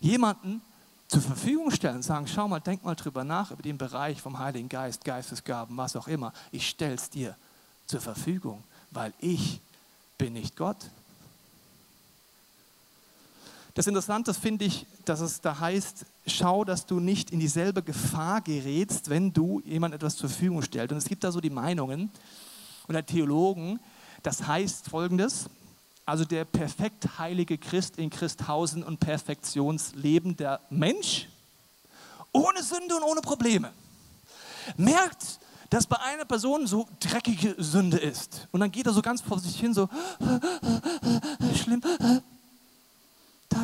jemanden 0.00 0.60
zur 1.08 1.22
Verfügung 1.22 1.70
stellen 1.70 1.96
und 1.96 2.02
sagen, 2.02 2.26
schau 2.26 2.48
mal, 2.48 2.60
denk 2.60 2.84
mal 2.84 2.94
drüber 2.94 3.24
nach, 3.24 3.50
über 3.50 3.62
den 3.62 3.78
Bereich 3.78 4.20
vom 4.20 4.38
Heiligen 4.38 4.68
Geist, 4.68 5.04
Geistesgaben, 5.04 5.76
was 5.76 5.96
auch 5.96 6.08
immer. 6.08 6.32
Ich 6.50 6.68
stelle 6.68 6.94
es 6.94 7.10
dir 7.10 7.36
zur 7.86 8.00
Verfügung, 8.00 8.62
weil 8.90 9.12
ich 9.20 9.60
bin 10.18 10.32
nicht 10.32 10.56
Gott, 10.56 10.90
das 13.76 13.86
Interessante 13.86 14.32
finde 14.32 14.64
ich, 14.64 14.86
dass 15.04 15.20
es 15.20 15.42
da 15.42 15.60
heißt, 15.60 16.06
schau, 16.26 16.64
dass 16.64 16.86
du 16.86 16.98
nicht 16.98 17.30
in 17.30 17.40
dieselbe 17.40 17.82
Gefahr 17.82 18.40
gerätst, 18.40 19.10
wenn 19.10 19.34
du 19.34 19.60
jemand 19.66 19.94
etwas 19.94 20.16
zur 20.16 20.30
Verfügung 20.30 20.62
stellst. 20.62 20.92
Und 20.92 20.98
es 20.98 21.04
gibt 21.04 21.22
da 21.22 21.30
so 21.30 21.42
die 21.42 21.50
Meinungen 21.50 22.10
oder 22.88 23.04
Theologen, 23.04 23.78
das 24.22 24.46
heißt 24.46 24.88
folgendes, 24.88 25.50
also 26.06 26.24
der 26.24 26.46
perfekt 26.46 27.18
heilige 27.18 27.58
Christ 27.58 27.98
in 27.98 28.08
Christhausen 28.08 28.82
und 28.82 28.98
Perfektionslebender 28.98 30.60
Mensch, 30.70 31.28
ohne 32.32 32.62
Sünde 32.62 32.96
und 32.96 33.02
ohne 33.02 33.20
Probleme, 33.20 33.72
merkt, 34.78 35.38
dass 35.68 35.86
bei 35.86 36.00
einer 36.00 36.24
Person 36.24 36.66
so 36.66 36.88
dreckige 36.98 37.54
Sünde 37.58 37.98
ist. 37.98 38.48
Und 38.52 38.60
dann 38.60 38.72
geht 38.72 38.86
er 38.86 38.94
so 38.94 39.02
ganz 39.02 39.20
vor 39.20 39.38
sich 39.38 39.60
hin, 39.60 39.74
so 39.74 39.86
schlimm, 41.54 41.82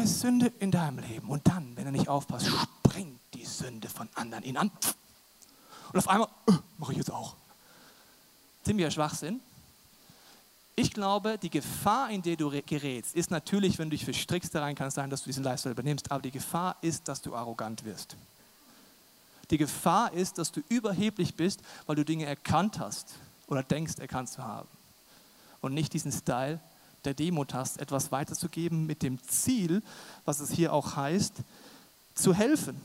ist 0.03 0.21
Sünde 0.21 0.53
in 0.59 0.71
deinem 0.71 0.99
Leben 0.99 1.29
und 1.29 1.47
dann, 1.47 1.77
wenn 1.77 1.87
er 1.87 1.93
nicht 1.93 2.09
aufpasst, 2.09 2.47
springt 2.47 3.21
die 3.35 3.45
Sünde 3.45 3.89
von 3.89 4.09
anderen 4.15 4.45
ihn 4.45 4.57
an. 4.57 4.71
Und 5.93 5.99
auf 5.99 6.09
einmal, 6.09 6.29
äh, 6.49 6.53
mache 6.79 6.93
ich 6.93 6.99
jetzt 6.99 7.11
auch. 7.11 7.37
Ziemlicher 8.65 8.91
Schwachsinn. 8.91 9.41
Ich 10.75 10.93
glaube, 10.93 11.39
die 11.39 11.51
Gefahr, 11.51 12.11
in 12.11 12.23
der 12.23 12.37
du 12.37 12.51
gerätst, 12.51 13.15
ist 13.15 13.31
natürlich, 13.31 13.79
wenn 13.79 13.91
du 13.91 13.97
dich 13.97 14.05
verstrickst, 14.05 14.55
da 14.55 14.63
rein 14.63 14.75
kann 14.75 14.89
es 14.89 14.95
sein, 14.95 15.11
dass 15.11 15.23
du 15.23 15.27
diesen 15.27 15.45
Lifestyle 15.45 15.73
übernimmst, 15.73 16.11
aber 16.11 16.23
die 16.23 16.31
Gefahr 16.31 16.77
ist, 16.81 17.09
dass 17.09 17.21
du 17.21 17.35
arrogant 17.35 17.85
wirst. 17.85 18.17
Die 19.51 19.59
Gefahr 19.59 20.13
ist, 20.13 20.39
dass 20.39 20.51
du 20.51 20.63
überheblich 20.69 21.35
bist, 21.35 21.61
weil 21.87 21.97
du 21.97 22.05
Dinge 22.05 22.25
erkannt 22.25 22.79
hast 22.79 23.15
oder 23.49 23.63
denkst, 23.63 23.99
erkannt 23.99 24.31
zu 24.31 24.43
haben. 24.43 24.69
Und 25.61 25.75
nicht 25.75 25.93
diesen 25.93 26.11
Style 26.11 26.59
der 27.05 27.15
Demut 27.15 27.55
hast, 27.55 27.81
etwas 27.81 28.13
weiterzugeben 28.13 28.87
mit 28.87 29.03
dem 29.03 29.23
Ziel, 29.23 29.83
was 30.25 30.41
es 30.41 30.51
hier 30.51 30.73
auch 30.73 30.97
heißt, 30.97 31.35
zu 32.15 32.35
helfen. 32.35 32.81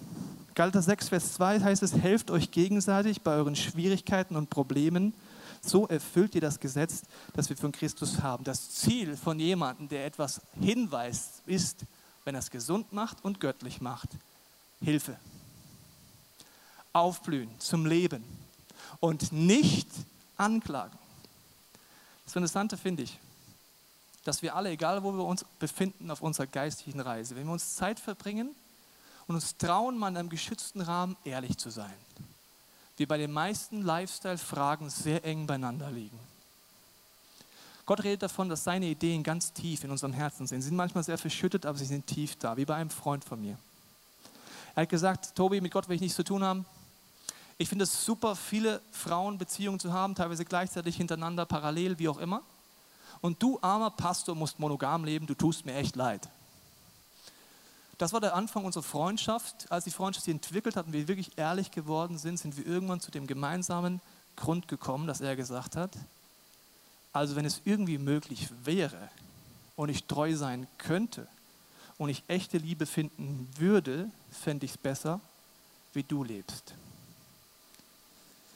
Galater 0.56 0.82
6, 0.82 1.10
Vers 1.10 1.34
2 1.34 1.60
heißt 1.60 1.84
es, 1.84 1.94
helft 1.94 2.32
euch 2.32 2.52
gegenseitig 2.52 3.22
bei 3.22 3.36
euren 3.36 3.56
Schwierigkeiten 3.56 4.36
und 4.36 4.50
Problemen. 4.50 5.14
So 5.62 5.88
erfüllt 5.88 6.34
ihr 6.36 6.42
das 6.42 6.60
Gesetz, 6.60 7.04
das 7.34 7.50
wir 7.50 7.58
von 7.58 7.72
Christus 7.72 8.22
haben. 8.22 8.44
Das 8.44 8.72
Ziel 8.72 9.18
von 9.18 9.40
jemandem, 9.40 9.90
der 9.90 10.06
etwas 10.06 10.42
hinweist, 10.60 11.42
ist, 11.46 11.86
wenn 12.26 12.36
er 12.36 12.40
es 12.40 12.50
gesund 12.50 12.94
macht 12.94 13.24
und 13.24 13.40
göttlich 13.40 13.82
macht, 13.82 14.10
Hilfe 14.82 15.18
aufblühen 16.98 17.50
zum 17.60 17.86
Leben 17.86 18.24
und 19.00 19.32
nicht 19.32 19.88
anklagen. 20.36 20.98
Das 22.26 22.36
Interessante 22.36 22.76
finde 22.76 23.04
ich, 23.04 23.20
dass 24.28 24.42
wir 24.42 24.56
alle, 24.56 24.70
egal 24.70 25.04
wo 25.04 25.14
wir 25.14 25.24
uns 25.24 25.46
befinden 25.58 26.12
auf 26.12 26.22
unserer 26.22 26.48
geistigen 26.48 27.00
Reise, 27.00 27.36
wenn 27.36 27.46
wir 27.46 27.54
uns 27.54 27.76
Zeit 27.76 28.00
verbringen 28.00 28.54
und 29.28 29.36
uns 29.36 29.56
trauen, 29.56 29.98
mal 29.98 30.10
in 30.10 30.18
einem 30.18 30.30
geschützten 30.30 30.82
Rahmen 30.82 31.16
ehrlich 31.24 31.58
zu 31.58 31.70
sein, 31.70 31.94
wir 32.98 33.08
bei 33.08 33.18
den 33.18 33.32
meisten 33.32 33.84
Lifestyle-Fragen 33.84 34.90
sehr 34.90 35.24
eng 35.24 35.48
beieinander 35.48 35.90
liegen. 35.92 36.20
Gott 37.86 38.04
redet 38.04 38.24
davon, 38.24 38.50
dass 38.50 38.66
seine 38.66 38.88
Ideen 38.88 39.24
ganz 39.24 39.54
tief 39.54 39.86
in 39.86 39.92
unserem 39.92 40.12
Herzen 40.12 40.46
sind. 40.46 40.62
Sie 40.62 40.68
sind 40.68 40.76
manchmal 40.76 41.06
sehr 41.06 41.18
verschüttet, 41.18 41.66
aber 41.66 41.78
sie 41.78 41.86
sind 41.86 42.06
tief 42.06 42.36
da, 42.36 42.58
wie 42.58 42.66
bei 42.66 42.76
einem 42.76 42.90
Freund 42.90 43.24
von 43.24 43.40
mir. 43.40 43.58
Er 44.76 44.82
hat 44.82 44.90
gesagt, 44.90 45.36
Tobi, 45.36 45.62
mit 45.62 45.72
Gott 45.72 45.88
will 45.88 45.96
ich 45.96 46.02
nichts 46.02 46.18
zu 46.18 46.24
tun 46.24 46.44
haben. 46.44 46.66
Ich 47.58 47.70
finde 47.70 47.84
es 47.84 48.04
super, 48.06 48.36
viele 48.36 48.82
Frauenbeziehungen 48.92 49.80
zu 49.80 49.94
haben, 49.94 50.16
teilweise 50.16 50.44
gleichzeitig 50.44 50.98
hintereinander, 50.98 51.46
parallel, 51.46 51.98
wie 51.98 52.10
auch 52.10 52.18
immer. 52.18 52.44
Und 53.22 53.42
du, 53.42 53.60
armer 53.62 53.92
Pastor, 53.92 54.36
musst 54.36 54.60
monogam 54.60 55.06
leben, 55.06 55.28
du 55.28 55.34
tust 55.34 55.66
mir 55.66 55.76
echt 55.76 55.96
leid. 55.96 56.28
Das 57.98 58.14
war 58.14 58.22
der 58.22 58.36
Anfang 58.36 58.64
unserer 58.64 58.84
Freundschaft. 58.84 59.72
Als 59.72 59.86
die 59.86 59.92
Freundschaft 59.92 60.26
sich 60.26 60.34
entwickelt 60.34 60.76
hat 60.76 60.86
und 60.86 60.94
wir 60.94 61.08
wirklich 61.08 61.38
ehrlich 61.38 61.72
geworden 61.72 62.18
sind, 62.18 62.38
sind 62.38 62.58
wir 62.58 62.66
irgendwann 62.66 63.00
zu 63.00 63.12
dem 63.12 63.26
gemeinsamen 63.26 64.02
Grund 64.36 64.68
gekommen, 64.68 65.08
dass 65.08 65.22
er 65.22 65.36
gesagt 65.36 65.76
hat, 65.76 65.92
also 67.12 67.36
wenn 67.36 67.46
es 67.46 67.62
irgendwie 67.66 67.98
möglich 67.98 68.50
wäre 68.64 69.10
und 69.76 69.90
ich 69.90 70.04
treu 70.04 70.36
sein 70.36 70.68
könnte 70.78 71.28
und 71.98 72.10
ich 72.10 72.24
echte 72.28 72.60
Liebe 72.60 72.86
finden 72.86 73.50
würde, 73.58 74.12
fände 74.32 74.66
ich 74.66 74.72
es 74.74 74.78
besser, 74.78 75.20
wie 75.94 76.04
du 76.04 76.24
lebst. 76.24 76.76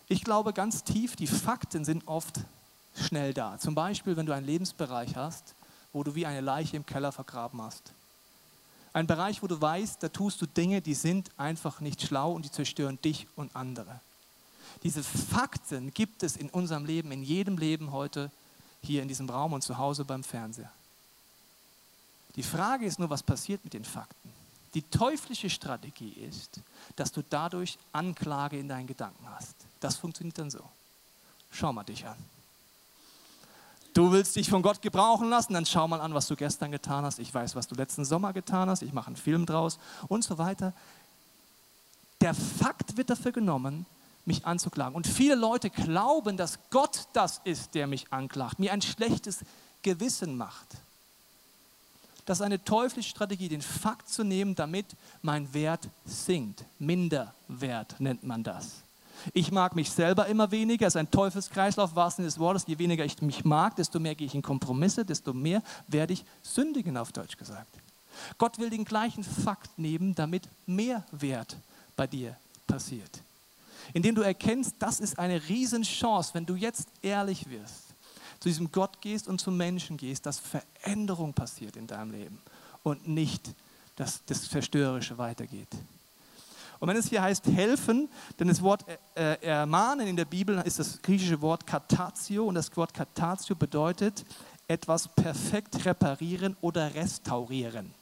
Ich 0.08 0.24
glaube 0.24 0.54
ganz 0.54 0.84
tief, 0.84 1.16
die 1.16 1.26
Fakten 1.26 1.86
sind 1.86 2.08
oft 2.08 2.42
schnell 2.96 3.34
da. 3.34 3.58
Zum 3.58 3.76
Beispiel, 3.76 4.18
wenn 4.18 4.26
du 4.26 4.34
einen 4.34 4.46
Lebensbereich 4.46 5.16
hast, 5.16 5.56
wo 5.94 6.04
du 6.04 6.16
wie 6.16 6.26
eine 6.26 6.42
Leiche 6.42 6.78
im 6.78 6.86
Keller 6.86 7.12
vergraben 7.12 7.62
hast. 7.62 7.92
Ein 8.94 9.08
Bereich, 9.08 9.42
wo 9.42 9.48
du 9.48 9.60
weißt, 9.60 10.04
da 10.04 10.10
tust 10.10 10.42
du 10.42 10.46
Dinge, 10.46 10.82
die 10.82 10.94
sind 10.94 11.30
einfach 11.38 11.80
nicht 11.80 12.02
schlau 12.02 12.34
und 12.34 12.44
die 12.44 12.52
zerstören 12.52 13.02
dich 13.02 13.28
und 13.36 13.56
andere. 13.56 14.00
Diese 14.84 15.04
Fakten 15.04 15.94
gibt 15.94 16.24
es 16.24 16.36
in 16.36 16.50
unserem 16.50 16.86
Leben, 16.86 17.12
in 17.12 17.24
jedem 17.24 17.58
Leben 17.58 17.92
heute, 17.92 18.32
hier 18.82 19.02
in 19.02 19.08
diesem 19.08 19.30
Raum 19.30 19.54
und 19.54 19.62
zu 19.62 19.78
Hause 19.78 20.04
beim 20.04 20.24
Fernseher. 20.24 20.72
Die 22.36 22.44
Frage 22.44 22.86
ist 22.86 23.00
nur, 23.00 23.10
was 23.10 23.24
passiert 23.24 23.64
mit 23.64 23.74
den 23.74 23.86
Fakten? 23.86 24.32
Die 24.74 24.82
teuflische 24.82 25.50
Strategie 25.50 26.12
ist, 26.12 26.62
dass 26.96 27.12
du 27.12 27.22
dadurch 27.22 27.78
Anklage 27.92 28.58
in 28.58 28.70
deinen 28.70 28.88
Gedanken 28.88 29.30
hast. 29.30 29.56
Das 29.82 29.98
funktioniert 29.98 30.38
dann 30.38 30.50
so. 30.50 30.64
Schau 31.52 31.74
mal 31.74 31.84
dich 31.84 32.06
an. 32.06 32.18
Du 33.94 34.12
willst 34.12 34.36
dich 34.36 34.50
von 34.50 34.62
Gott 34.62 34.82
gebrauchen 34.82 35.30
lassen, 35.30 35.54
dann 35.54 35.66
schau 35.66 35.88
mal 35.88 36.00
an, 36.00 36.14
was 36.14 36.28
du 36.28 36.36
gestern 36.36 36.72
getan 36.72 37.04
hast. 37.04 37.20
Ich 37.20 37.34
weiß, 37.34 37.56
was 37.56 37.68
du 37.68 37.76
letzten 37.76 38.06
Sommer 38.06 38.32
getan 38.32 38.70
hast. 38.70 38.84
Ich 38.84 38.94
mache 38.94 39.08
einen 39.08 39.18
Film 39.18 39.46
draus 39.46 39.80
und 40.08 40.24
so 40.24 40.38
weiter. 40.38 40.74
Der 42.22 42.34
Fakt 42.34 42.96
wird 42.96 43.10
dafür 43.10 43.34
genommen, 43.34 43.86
mich 44.26 44.46
anzuklagen. 44.46 44.96
Und 44.96 45.08
viele 45.08 45.36
Leute 45.36 45.70
glauben, 45.70 46.38
dass 46.38 46.60
Gott 46.70 47.08
das 47.14 47.42
ist, 47.44 47.76
der 47.76 47.88
mich 47.88 48.14
anklagt, 48.14 48.60
mir 48.60 48.72
ein 48.72 48.82
schlechtes 48.82 49.40
Gewissen 49.82 50.38
macht. 50.38 50.68
Das 52.26 52.38
ist 52.38 52.44
eine 52.44 52.64
teuflische 52.64 53.10
Strategie, 53.10 53.50
den 53.50 53.62
Fakt 53.62 54.08
zu 54.08 54.24
nehmen, 54.24 54.56
damit 54.56 54.86
mein 55.22 55.54
Wert 55.54 55.90
sinkt. 56.06 56.64
Minderwert 56.80 58.00
nennt 58.00 58.24
man 58.24 58.44
das. 58.44 58.84
Ich 59.34 59.52
mag 59.52 59.76
mich 59.76 59.92
selber 59.92 60.28
immer 60.28 60.52
weniger. 60.52 60.88
Es 60.88 60.96
ist 60.96 61.00
ein 61.00 61.12
Teufelskreislauf, 61.12 61.96
wahrsten 61.96 62.26
des 62.26 62.40
Wortes. 62.40 62.66
Je 62.68 62.78
weniger 62.78 63.06
ich 63.06 63.22
mich 63.22 63.46
mag, 63.46 63.76
desto 63.76 64.00
mehr 64.00 64.16
gehe 64.16 64.28
ich 64.28 64.36
in 64.36 64.42
Kompromisse, 64.42 65.06
desto 65.06 65.34
mehr 65.34 65.62
werde 65.88 66.14
ich 66.14 66.26
sündigen, 66.42 66.98
auf 66.98 67.12
Deutsch 67.12 67.38
gesagt. 67.38 67.78
Gott 68.38 68.60
will 68.60 68.70
den 68.70 68.86
gleichen 68.86 69.24
Fakt 69.24 69.78
nehmen, 69.78 70.16
damit 70.16 70.48
mehr 70.66 71.04
Wert 71.12 71.58
bei 71.96 72.08
dir 72.08 72.36
passiert. 72.68 73.22
Indem 73.94 74.16
du 74.16 74.22
erkennst, 74.22 74.76
das 74.80 75.00
ist 75.00 75.20
eine 75.20 75.42
Riesenchance, 75.48 76.34
wenn 76.34 76.46
du 76.46 76.56
jetzt 76.56 76.88
ehrlich 77.02 77.50
wirst, 77.50 77.94
zu 78.40 78.50
diesem 78.50 78.72
Gott 78.72 79.02
gehst 79.02 79.28
und 79.28 79.40
zum 79.40 79.58
Menschen 79.58 79.98
gehst, 79.98 80.26
dass 80.26 80.40
Veränderung 80.40 81.34
passiert 81.34 81.76
in 81.76 81.88
deinem 81.88 82.12
Leben 82.12 82.42
und 82.84 83.08
nicht, 83.08 83.54
dass 83.96 84.24
das 84.26 84.50
Zerstörerische 84.50 85.18
weitergeht. 85.18 85.70
Und 86.82 86.88
wenn 86.88 86.98
es 86.98 87.10
hier 87.10 87.22
heißt 87.22 87.46
helfen, 87.46 88.10
denn 88.40 88.48
das 88.48 88.60
Wort 88.64 88.84
äh, 89.14 89.36
ermahnen 89.46 90.08
in 90.08 90.16
der 90.16 90.26
Bibel 90.26 90.60
ist 90.66 90.80
das 90.80 91.00
griechische 91.00 91.40
Wort 91.40 91.68
katatio 91.68 92.48
und 92.48 92.56
das 92.56 92.76
Wort 92.76 92.92
katatio 92.92 93.56
bedeutet 93.56 94.26
etwas 94.68 95.08
perfekt 95.08 95.86
reparieren 95.86 96.58
oder 96.60 96.96
restaurieren. 96.96 97.94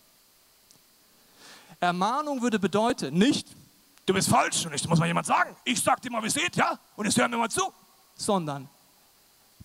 Ermahnung 1.81 2.41
würde 2.41 2.57
bedeuten, 2.57 3.17
nicht, 3.17 3.49
du 4.05 4.13
bist 4.13 4.29
falsch 4.29 4.65
und 4.65 4.73
ich 4.73 4.87
muss 4.87 4.97
mal 4.97 5.07
jemand 5.07 5.27
sagen, 5.27 5.53
ich 5.65 5.81
sag 5.81 6.01
dir 6.01 6.09
mal, 6.09 6.23
wie 6.23 6.27
es 6.27 6.35
geht, 6.35 6.55
ja, 6.55 6.79
und 6.95 7.05
jetzt 7.05 7.17
hören 7.17 7.31
wir 7.31 7.37
mal 7.37 7.49
zu, 7.49 7.73
sondern 8.15 8.69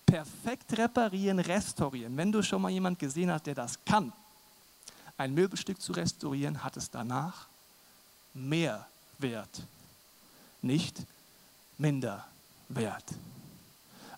perfekt 0.05 0.77
reparieren, 0.77 1.39
restaurieren. 1.39 2.17
Wenn 2.17 2.33
du 2.33 2.43
schon 2.43 2.61
mal 2.61 2.69
jemand 2.69 2.99
gesehen 2.99 3.31
hast, 3.31 3.45
der 3.45 3.55
das 3.55 3.79
kann, 3.85 4.11
ein 5.17 5.33
Möbelstück 5.33 5.81
zu 5.81 5.93
restaurieren, 5.93 6.65
hat 6.65 6.75
es 6.75 6.91
danach 6.91 7.47
mehr 8.33 8.85
wert, 9.19 9.63
nicht 10.61 11.03
minder 11.77 12.25
wert. 12.69 13.05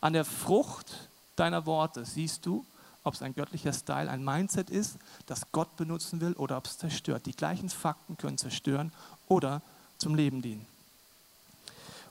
An 0.02 0.14
der 0.14 0.26
Frucht 0.26 1.10
deiner 1.36 1.66
Worte 1.66 2.06
siehst 2.06 2.46
du, 2.46 2.66
ob 3.04 3.14
es 3.14 3.22
ein 3.22 3.34
göttlicher 3.34 3.74
Style, 3.74 4.10
ein 4.10 4.24
Mindset 4.24 4.70
ist, 4.70 4.98
das 5.28 5.52
Gott 5.52 5.76
benutzen 5.78 6.20
will 6.20 6.34
oder 6.34 6.58
ob 6.58 6.66
es 6.66 6.78
zerstört. 6.78 7.26
Die 7.26 7.36
gleichen 7.36 7.70
Fakten 7.70 8.18
können 8.18 8.38
zerstören 8.38 8.92
oder 9.28 9.62
zum 9.98 10.14
Leben 10.16 10.42
dienen. 10.42 10.66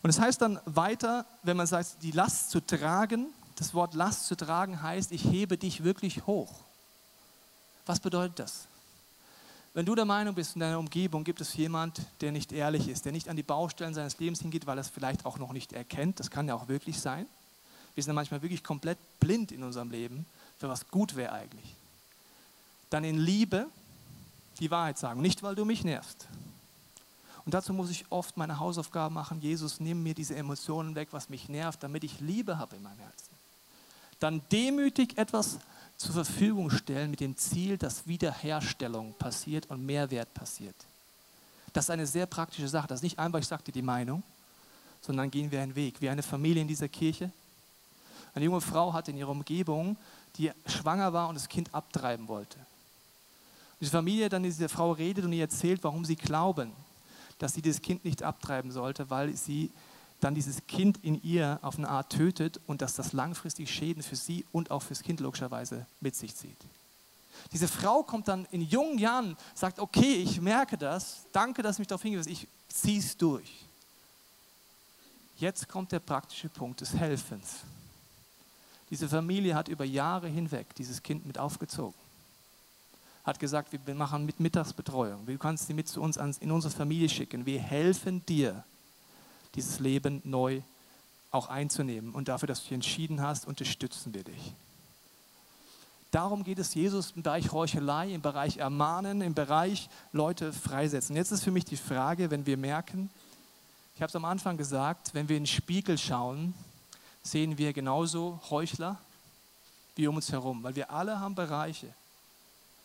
Und 0.03 0.11
es 0.11 0.19
heißt 0.19 0.41
dann 0.41 0.61
weiter, 0.65 1.27
wenn 1.43 1.57
man 1.57 1.67
sagt, 1.67 2.03
die 2.03 2.13
Last 2.13 2.51
zu 2.51 2.61
tragen, 2.61 3.27
das 3.57 3.75
Wort 3.75 3.95
Last 3.95 4.27
zu 4.27 4.37
tragen 4.37 4.83
heißt, 4.83 5.13
ich 5.13 5.25
hebe 5.25 5.59
dich 5.59 5.85
wirklich 5.85 6.27
hoch. 6.27 6.53
Was 7.87 8.01
bedeutet 8.01 8.39
das? 8.39 8.67
Wenn 9.77 9.85
du 9.85 9.95
der 9.95 10.07
Meinung 10.07 10.35
bist, 10.35 10.57
in 10.57 10.61
deiner 10.61 10.79
Umgebung 10.79 11.23
gibt 11.23 11.43
es 11.43 11.55
jemand, 11.55 12.01
der 12.23 12.33
nicht 12.33 12.51
ehrlich 12.51 12.89
ist, 12.89 13.05
der 13.05 13.13
nicht 13.13 13.29
an 13.29 13.37
die 13.37 13.43
Baustellen 13.43 13.93
seines 13.93 14.19
Lebens 14.19 14.41
hingeht, 14.41 14.67
weil 14.67 14.79
er 14.79 14.81
es 14.81 14.89
vielleicht 14.89 15.27
auch 15.27 15.37
noch 15.37 15.53
nicht 15.53 15.75
erkennt, 15.75 16.19
das 16.19 16.31
kann 16.31 16.49
ja 16.49 16.55
auch 16.55 16.69
wirklich 16.69 16.99
sein. 16.99 17.27
Wir 17.95 18.03
sind 18.03 18.13
ja 18.13 18.15
manchmal 18.15 18.41
wirklich 18.41 18.65
komplett 18.65 18.97
blind 19.21 19.53
in 19.53 19.63
unserem 19.63 19.91
Leben, 19.91 20.25
für 20.59 20.71
was 20.71 20.89
gut 20.89 21.15
wäre 21.15 21.33
eigentlich. 21.33 21.75
Dann 22.89 23.05
in 23.05 23.19
Liebe 23.19 23.67
die 24.61 24.71
Wahrheit 24.71 24.97
sagen, 24.97 25.21
nicht 25.21 25.43
weil 25.43 25.55
du 25.55 25.67
mich 25.67 25.85
nervst. 25.85 26.27
Und 27.45 27.53
dazu 27.53 27.75
muss 27.75 27.91
ich 27.91 28.07
oft 28.09 28.39
meine 28.39 28.59
Hausaufgaben 28.59 29.15
machen. 29.15 29.43
Jesus, 29.43 29.79
nimm 29.79 30.03
mir 30.03 30.15
diese 30.15 30.37
Emotionen 30.37 30.95
weg, 30.95 31.09
was 31.11 31.29
mich 31.29 31.51
nervt, 31.51 31.83
damit 31.83 32.03
ich 32.03 32.19
Liebe 32.21 32.57
habe 32.57 32.77
in 32.77 32.83
meinem 32.83 33.01
Herzen. 33.01 33.29
Dann 34.21 34.43
demütig 34.51 35.19
etwas 35.19 35.59
zur 35.97 36.13
Verfügung 36.13 36.71
stellen 36.71 37.11
mit 37.11 37.21
dem 37.21 37.37
Ziel, 37.37 37.79
dass 37.79 38.07
Wiederherstellung 38.07 39.15
passiert 39.15 39.67
und 39.71 39.85
Mehrwert 39.85 40.33
passiert. 40.35 40.77
Das 41.73 41.87
ist 41.87 41.91
eine 41.91 42.07
sehr 42.07 42.27
praktische 42.27 42.69
Sache. 42.69 42.87
Das 42.89 43.01
ist 43.01 43.03
nicht 43.03 43.19
einfach, 43.19 43.39
ich 43.39 43.47
sagte 43.47 43.73
die 43.73 43.83
Meinung, 43.83 44.23
sondern 45.01 45.31
gehen 45.31 45.51
wir 45.51 45.61
einen 45.61 45.75
Weg. 45.75 46.01
Wie 46.01 46.09
eine 46.09 46.23
Familie 46.23 46.63
in 46.63 46.69
dieser 46.69 46.89
Kirche. 46.89 47.31
Eine 48.35 48.45
junge 48.45 48.61
Frau 48.61 48.93
hatte 48.93 49.11
in 49.11 49.17
ihrer 49.19 49.31
Umgebung, 49.31 49.97
die 50.37 50.53
schwanger 50.67 51.13
war 51.13 51.29
und 51.29 51.35
das 51.35 51.49
Kind 51.49 51.75
abtreiben 51.75 52.29
wollte. 52.29 52.59
die 53.81 53.87
Familie 53.87 54.29
dann 54.29 54.43
diese 54.43 54.69
Frau 54.69 54.93
redet 54.93 55.25
und 55.25 55.33
ihr 55.33 55.43
erzählt, 55.43 55.83
warum 55.85 56.05
sie 56.05 56.17
glauben, 56.17 56.73
dass 57.39 57.55
sie 57.55 57.63
das 57.63 57.81
Kind 57.81 58.05
nicht 58.05 58.23
abtreiben 58.23 58.71
sollte, 58.71 59.09
weil 59.11 59.35
sie 59.37 59.71
dann 60.21 60.35
dieses 60.35 60.67
Kind 60.67 60.99
in 61.03 61.23
ihr 61.23 61.59
auf 61.63 61.77
eine 61.79 61.89
Art 61.89 62.11
tötet 62.11 62.61
und 62.67 62.83
dass 62.83 62.95
das 62.95 63.13
langfristig 63.13 63.71
Schäden 63.71 64.03
für 64.03 64.17
sie 64.17 64.45
und 64.53 64.71
auch 64.71 64.83
fürs 64.83 65.03
Kind 65.03 65.21
logischerweise 65.21 65.87
mit 66.01 66.17
sich 66.17 66.35
zieht. 66.35 66.57
Diese 67.53 67.69
Frau 67.69 68.03
kommt 68.03 68.29
dann 68.29 68.47
in 68.51 68.63
jungen 68.63 68.99
Jahren, 68.99 69.37
sagt, 69.55 69.79
okay, 69.79 70.15
ich 70.15 70.41
merke 70.41 70.77
das, 70.77 71.27
danke, 71.33 71.63
dass 71.63 71.77
du 71.77 71.83
mich 71.83 71.89
darauf 71.89 72.03
hingewiesen 72.03 72.33
ich 72.33 72.49
ziehe 72.69 72.99
es 72.99 73.17
durch. 73.17 73.65
Jetzt 75.39 75.69
kommt 75.69 75.93
der 75.93 76.01
praktische 76.01 76.49
Punkt 76.49 76.81
des 76.81 76.95
Helfens. 76.95 77.61
Diese 78.91 79.09
Familie 79.09 79.55
hat 79.55 79.69
über 79.69 79.85
Jahre 79.85 80.29
hinweg 80.29 80.75
dieses 80.77 81.03
Kind 81.03 81.27
mit 81.27 81.39
aufgezogen. 81.39 81.95
Hat 83.25 83.39
gesagt, 83.39 83.77
wir 83.85 83.95
machen 83.95 84.25
mit 84.25 84.39
Mittagsbetreuung. 84.39 85.27
Du 85.27 85.37
kannst 85.37 85.67
sie 85.67 85.75
mit 85.75 85.89
zu 85.89 86.01
uns 86.01 86.17
in 86.17 86.51
unsere 86.51 86.73
Familie 86.73 87.09
schicken. 87.09 87.45
Wir 87.45 87.61
helfen 87.61 88.25
dir, 88.25 88.65
dieses 89.57 89.81
Leben 89.81 90.21
neu 90.25 90.63
auch 91.31 91.49
einzunehmen. 91.49 92.15
Und 92.15 92.29
dafür, 92.29 92.47
dass 92.47 92.61
du 92.61 92.65
dich 92.65 92.73
entschieden 92.73 93.21
hast, 93.21 93.47
unterstützen 93.47 94.15
wir 94.15 94.23
dich. 94.23 94.55
Darum 96.11 96.45
geht 96.45 96.59
es 96.59 96.75
Jesus 96.75 97.13
im 97.17 97.23
Bereich 97.23 97.53
Heuchelei, 97.53 98.15
im 98.15 98.23
Bereich 98.23 98.59
Ermahnen, 98.59 99.21
im 99.21 99.35
Bereich 99.35 99.91
Leute 100.13 100.53
freisetzen. 100.53 101.17
Jetzt 101.17 101.33
ist 101.33 101.43
für 101.43 101.51
mich 101.51 101.65
die 101.65 101.77
Frage, 101.77 102.31
wenn 102.31 102.47
wir 102.47 102.57
merken, 102.57 103.11
ich 103.97 104.03
habe 104.03 104.09
es 104.09 104.17
am 104.17 104.25
Anfang 104.25 104.57
gesagt, 104.57 105.15
wenn 105.15 105.29
wir 105.29 105.37
in 105.37 105.43
den 105.43 105.49
Spiegel 105.49 105.99
schauen, 105.99 106.55
sehen 107.23 107.59
wir 107.59 107.73
genauso 107.73 108.41
Heuchler 108.51 108.99
wie 109.97 110.07
um 110.07 110.17
uns 110.17 110.31
herum, 110.31 110.63
weil 110.63 110.77
wir 110.77 110.91
alle 110.91 111.19
haben 111.19 111.35
Bereiche, 111.35 111.89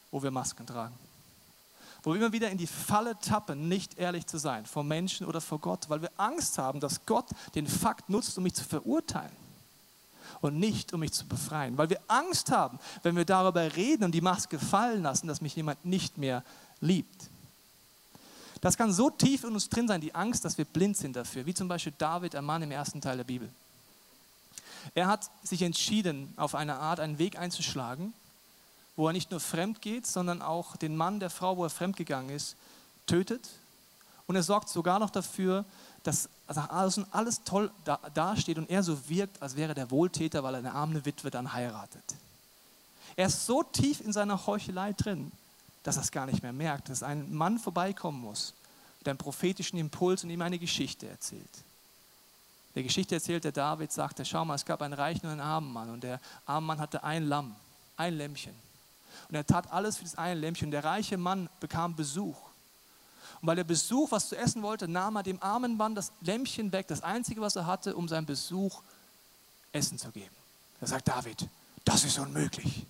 wo 0.10 0.24
wir 0.24 0.32
Masken 0.32 0.66
tragen. 0.66 0.96
Wo 2.04 2.12
wir 2.12 2.18
immer 2.18 2.34
wieder 2.34 2.50
in 2.50 2.58
die 2.58 2.68
Falle 2.68 3.18
tappen, 3.20 3.68
nicht 3.68 3.98
ehrlich 4.00 4.26
zu 4.26 4.38
sein, 4.38 4.66
vor 4.66 4.84
Menschen 4.84 5.28
oder 5.28 5.40
vor 5.40 5.60
Gott, 5.60 5.90
weil 5.90 6.02
wir 6.02 6.12
Angst 6.18 6.58
haben, 6.58 6.80
dass 6.80 7.06
Gott 7.06 7.28
den 7.54 7.68
Fakt 7.68 8.10
nutzt, 8.10 8.38
um 8.38 8.44
mich 8.44 8.56
zu 8.56 8.64
verurteilen 8.64 9.32
und 10.42 10.58
nicht, 10.60 10.94
um 10.94 11.00
mich 11.00 11.14
zu 11.14 11.28
befreien. 11.28 11.78
Weil 11.78 11.90
wir 11.90 12.00
Angst 12.08 12.52
haben, 12.52 12.80
wenn 13.04 13.16
wir 13.16 13.26
darüber 13.26 13.76
reden 13.76 14.04
und 14.04 14.14
die 14.14 14.22
Maske 14.22 14.60
fallen 14.60 15.04
lassen, 15.04 15.28
dass 15.28 15.42
mich 15.42 15.56
jemand 15.56 15.86
nicht 15.86 16.18
mehr 16.18 16.44
liebt. 16.80 17.30
Das 18.62 18.78
kann 18.78 18.94
so 18.94 19.10
tief 19.10 19.44
in 19.44 19.54
uns 19.54 19.70
drin 19.70 19.88
sein, 19.88 20.02
die 20.02 20.14
Angst, 20.14 20.46
dass 20.46 20.58
wir 20.58 20.66
blind 20.66 20.98
sind 20.98 21.16
dafür, 21.16 21.46
wie 21.46 21.54
zum 21.54 21.68
Beispiel 21.68 21.94
David, 21.98 22.36
ein 22.36 22.46
Mann 22.46 22.62
im 22.62 22.72
ersten 22.72 23.02
Teil 23.02 23.18
der 23.18 23.24
Bibel. 23.24 23.50
Er 24.96 25.08
hat 25.08 25.30
sich 25.44 25.62
entschieden, 25.62 26.34
auf 26.38 26.56
eine 26.56 26.76
Art 26.76 27.00
einen 27.00 27.18
Weg 27.20 27.38
einzuschlagen, 27.38 28.14
wo 28.96 29.08
er 29.08 29.14
nicht 29.14 29.32
nur 29.32 29.40
fremd 29.40 29.82
geht, 29.82 30.06
sondern 30.06 30.42
auch 30.42 30.76
den 30.76 30.96
Mann 30.96 31.20
der 31.20 31.30
Frau, 31.30 31.58
wo 31.58 31.64
er 31.64 31.70
fremdgegangen 31.70 32.30
ist, 32.30 32.56
tötet. 33.08 33.50
Und 34.28 34.36
er 34.36 34.44
sorgt 34.44 34.70
sogar 34.70 35.00
noch 35.00 35.10
dafür, 35.10 35.66
dass 36.04 36.30
nach 36.48 36.70
außen 36.70 37.06
alles 37.12 37.44
toll 37.44 37.72
dasteht 38.14 38.58
und 38.58 38.70
er 38.70 38.84
so 38.84 39.10
wirkt, 39.10 39.42
als 39.42 39.56
wäre 39.56 39.74
der 39.74 39.92
Wohltäter, 39.92 40.44
weil 40.44 40.56
er 40.56 40.60
eine 40.60 40.74
arme 40.74 41.06
Witwe 41.06 41.30
dann 41.30 41.54
heiratet. 41.54 42.04
Er 43.16 43.28
ist 43.28 43.46
so 43.46 43.64
tief 43.64 44.02
in 44.02 44.14
seiner 44.14 44.46
Heuchelei 44.48 44.94
drin, 44.94 45.32
dass 45.84 45.98
er 45.98 46.04
es 46.04 46.12
gar 46.12 46.26
nicht 46.26 46.44
mehr 46.44 46.54
merkt, 46.54 46.90
dass 46.90 47.04
ein 47.04 47.34
Mann 47.34 47.60
vorbeikommen 47.60 48.22
muss 48.22 48.54
mit 49.00 49.08
einem 49.08 49.18
prophetischen 49.18 49.80
Impuls 49.80 50.24
und 50.24 50.30
ihm 50.30 50.42
eine 50.42 50.60
Geschichte 50.60 51.08
erzählt. 51.08 51.64
Der 52.76 52.84
Geschichte 52.84 53.16
erzählt 53.16 53.44
der 53.44 53.52
David, 53.52 53.92
sagt 53.92 54.20
er, 54.20 54.26
schau 54.26 54.46
mal, 54.46 54.56
es 54.56 54.66
gab 54.66 54.82
einen 54.82 54.94
reichen 54.94 55.26
und 55.26 55.34
einen 55.34 55.42
armen 55.42 55.74
Mann 55.74 55.90
und 55.90 56.04
der 56.04 56.20
arme 56.46 56.68
Mann 56.68 56.80
hatte 56.80 57.04
ein 57.04 57.28
Lamm, 57.28 57.56
ein 57.98 58.16
Lämmchen. 58.16 58.56
Und 59.30 59.36
er 59.36 59.46
tat 59.46 59.72
alles 59.72 59.98
für 59.98 60.04
das 60.04 60.18
eine 60.18 60.40
Lämmchen. 60.40 60.68
Und 60.68 60.72
der 60.72 60.84
reiche 60.84 61.18
Mann 61.18 61.50
bekam 61.60 61.96
Besuch. 61.96 62.38
Und 63.42 63.48
weil 63.48 63.58
er 63.58 63.64
Besuch 63.64 64.12
was 64.12 64.30
zu 64.30 64.38
essen 64.38 64.62
wollte, 64.62 64.88
nahm 64.88 65.16
er 65.16 65.24
dem 65.24 65.42
armen 65.42 65.76
Mann 65.76 65.96
das 65.96 66.12
Lämmchen 66.22 66.72
weg, 66.72 66.88
das 66.88 67.02
einzige, 67.02 67.42
was 67.42 67.56
er 67.56 67.66
hatte, 67.66 67.96
um 67.96 68.08
seinem 68.08 68.26
Besuch 68.26 68.82
Essen 69.72 69.98
zu 69.98 70.12
geben. 70.12 70.36
Da 70.80 70.88
sagt 70.88 71.08
David, 71.08 71.48
das 71.86 72.04
ist 72.04 72.20
unmöglich. 72.20 72.86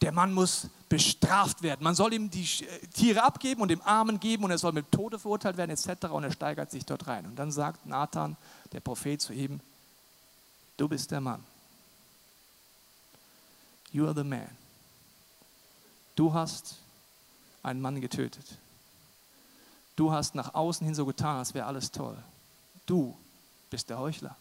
Der 0.00 0.12
Mann 0.12 0.32
muss 0.32 0.68
bestraft 0.88 1.62
werden. 1.62 1.82
Man 1.82 1.94
soll 1.94 2.12
ihm 2.12 2.30
die 2.30 2.42
äh, 2.42 2.86
Tiere 2.88 3.22
abgeben 3.22 3.62
und 3.62 3.68
dem 3.68 3.80
Armen 3.82 4.20
geben 4.20 4.44
und 4.44 4.50
er 4.50 4.58
soll 4.58 4.72
mit 4.72 4.90
Tode 4.92 5.18
verurteilt 5.18 5.56
werden 5.56 5.70
etc. 5.70 6.06
Und 6.06 6.24
er 6.24 6.32
steigert 6.32 6.70
sich 6.70 6.84
dort 6.84 7.06
rein. 7.06 7.24
Und 7.24 7.36
dann 7.36 7.50
sagt 7.50 7.86
Nathan, 7.86 8.36
der 8.72 8.80
Prophet, 8.80 9.20
zu 9.20 9.32
ihm, 9.32 9.60
du 10.76 10.88
bist 10.88 11.10
der 11.10 11.20
Mann. 11.20 11.42
You 13.90 14.04
are 14.04 14.14
the 14.14 14.24
man. 14.24 14.48
Du 16.16 16.34
hast 16.34 16.76
einen 17.62 17.80
Mann 17.80 18.00
getötet. 18.00 18.58
Du 19.94 20.12
hast 20.12 20.34
nach 20.34 20.54
außen 20.54 20.84
hin 20.84 20.94
so 20.94 21.06
getan, 21.06 21.36
als 21.36 21.54
wäre 21.54 21.66
alles 21.66 21.90
toll. 21.90 22.16
Du 22.86 23.16
bist 23.70 23.88
der 23.88 23.98
Heuchler. 23.98 24.36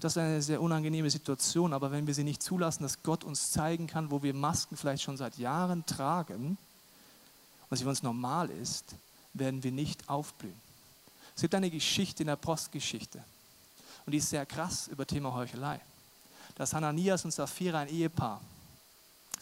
Das 0.00 0.14
ist 0.14 0.18
eine 0.18 0.42
sehr 0.42 0.60
unangenehme 0.60 1.08
Situation, 1.10 1.72
aber 1.72 1.92
wenn 1.92 2.06
wir 2.06 2.14
sie 2.14 2.24
nicht 2.24 2.42
zulassen, 2.42 2.82
dass 2.82 3.02
Gott 3.02 3.22
uns 3.22 3.52
zeigen 3.52 3.86
kann, 3.86 4.10
wo 4.10 4.22
wir 4.22 4.34
Masken 4.34 4.76
vielleicht 4.76 5.04
schon 5.04 5.16
seit 5.16 5.38
Jahren 5.38 5.86
tragen 5.86 6.58
und 7.70 7.76
sie 7.76 7.84
für 7.84 7.90
uns 7.90 8.02
normal 8.02 8.50
ist, 8.50 8.96
werden 9.32 9.62
wir 9.62 9.70
nicht 9.70 10.08
aufblühen. 10.08 10.60
Es 11.36 11.42
gibt 11.42 11.54
eine 11.54 11.70
Geschichte 11.70 12.24
in 12.24 12.26
der 12.26 12.36
Postgeschichte 12.36 13.22
und 14.04 14.12
die 14.12 14.18
ist 14.18 14.30
sehr 14.30 14.44
krass 14.44 14.88
über 14.88 15.06
Thema 15.06 15.32
Heuchelei. 15.34 15.80
Das 16.56 16.74
Hananias 16.74 17.24
und 17.24 17.30
Sapphira, 17.30 17.80
ein 17.80 17.88
Ehepaar, 17.88 18.40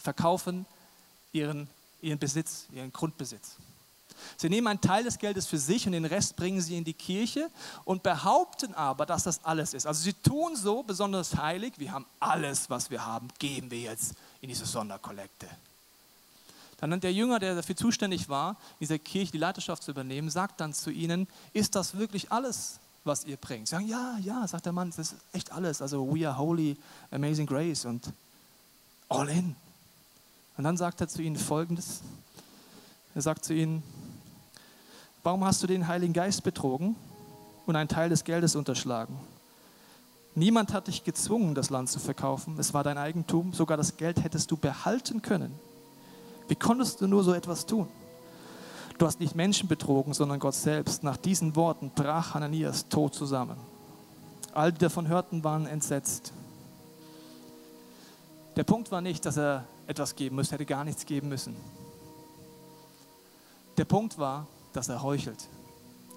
verkaufen 0.01 0.65
ihren, 1.31 1.69
ihren 2.01 2.19
Besitz, 2.19 2.65
ihren 2.73 2.91
Grundbesitz. 2.91 3.55
Sie 4.37 4.49
nehmen 4.49 4.67
einen 4.67 4.81
Teil 4.81 5.03
des 5.03 5.17
Geldes 5.17 5.47
für 5.47 5.57
sich 5.57 5.85
und 5.85 5.93
den 5.93 6.05
Rest 6.05 6.35
bringen 6.35 6.61
sie 6.61 6.77
in 6.77 6.83
die 6.83 6.93
Kirche 6.93 7.49
und 7.85 8.03
behaupten 8.03 8.73
aber, 8.75 9.05
dass 9.05 9.23
das 9.23 9.43
alles 9.43 9.73
ist. 9.73 9.85
Also 9.85 10.03
sie 10.03 10.13
tun 10.13 10.55
so 10.55 10.83
besonders 10.83 11.35
heilig, 11.35 11.73
wir 11.77 11.91
haben 11.91 12.05
alles, 12.19 12.69
was 12.69 12.89
wir 12.89 13.05
haben, 13.05 13.29
geben 13.39 13.71
wir 13.71 13.79
jetzt 13.79 14.13
in 14.41 14.49
diese 14.49 14.65
Sonderkollekte. 14.65 15.47
Dann 16.79 16.99
der 16.99 17.13
Jünger, 17.13 17.37
der 17.37 17.55
dafür 17.55 17.75
zuständig 17.75 18.27
war, 18.27 18.51
in 18.79 18.87
dieser 18.87 18.97
Kirche 18.97 19.31
die 19.31 19.37
Leiterschaft 19.37 19.83
zu 19.83 19.91
übernehmen, 19.91 20.31
sagt 20.31 20.59
dann 20.59 20.73
zu 20.73 20.89
ihnen, 20.89 21.27
ist 21.53 21.75
das 21.75 21.97
wirklich 21.97 22.31
alles, 22.31 22.79
was 23.03 23.23
ihr 23.25 23.37
bringt? 23.37 23.67
Sie 23.67 23.71
sagen, 23.71 23.87
ja, 23.87 24.17
ja, 24.19 24.47
sagt 24.47 24.65
der 24.65 24.73
Mann, 24.73 24.89
das 24.89 25.11
ist 25.11 25.15
echt 25.31 25.51
alles. 25.51 25.81
Also 25.81 26.07
we 26.07 26.27
are 26.27 26.35
holy, 26.35 26.75
amazing 27.11 27.45
grace 27.45 27.85
und 27.85 28.11
all 29.09 29.29
in. 29.29 29.55
Und 30.61 30.65
dann 30.65 30.77
sagt 30.77 31.01
er 31.01 31.07
zu 31.07 31.23
ihnen 31.23 31.37
folgendes. 31.37 32.01
Er 33.15 33.23
sagt 33.23 33.43
zu 33.43 33.51
ihnen, 33.51 33.81
Warum 35.23 35.43
hast 35.43 35.63
du 35.63 35.65
den 35.65 35.87
Heiligen 35.87 36.13
Geist 36.13 36.43
betrogen 36.43 36.95
und 37.65 37.75
einen 37.75 37.89
Teil 37.89 38.09
des 38.09 38.23
Geldes 38.23 38.55
unterschlagen? 38.55 39.17
Niemand 40.35 40.71
hat 40.71 40.85
dich 40.85 41.03
gezwungen, 41.03 41.55
das 41.55 41.71
Land 41.71 41.89
zu 41.89 41.97
verkaufen. 41.97 42.59
Es 42.59 42.75
war 42.75 42.83
dein 42.83 42.99
Eigentum. 42.99 43.53
Sogar 43.53 43.75
das 43.75 43.97
Geld 43.97 44.23
hättest 44.23 44.51
du 44.51 44.55
behalten 44.55 45.23
können. 45.23 45.51
Wie 46.47 46.53
konntest 46.53 47.01
du 47.01 47.07
nur 47.07 47.23
so 47.23 47.33
etwas 47.33 47.65
tun? 47.65 47.87
Du 48.99 49.07
hast 49.07 49.19
nicht 49.19 49.35
Menschen 49.35 49.67
betrogen, 49.67 50.13
sondern 50.13 50.37
Gott 50.37 50.53
selbst. 50.53 51.01
Nach 51.01 51.17
diesen 51.17 51.55
Worten 51.55 51.89
brach 51.89 52.35
Hananias 52.35 52.87
tot 52.87 53.15
zusammen. 53.15 53.57
All 54.53 54.71
die 54.71 54.77
davon 54.77 55.07
hörten, 55.07 55.43
waren 55.43 55.65
entsetzt. 55.65 56.33
Der 58.55 58.63
Punkt 58.63 58.91
war 58.91 59.01
nicht, 59.01 59.25
dass 59.25 59.37
er 59.37 59.65
etwas 59.91 60.15
geben 60.15 60.37
müsste, 60.37 60.55
hätte 60.55 60.65
gar 60.65 60.83
nichts 60.83 61.05
geben 61.05 61.29
müssen. 61.29 61.55
Der 63.77 63.85
Punkt 63.85 64.17
war, 64.17 64.47
dass 64.73 64.89
er 64.89 65.01
heuchelt. 65.03 65.47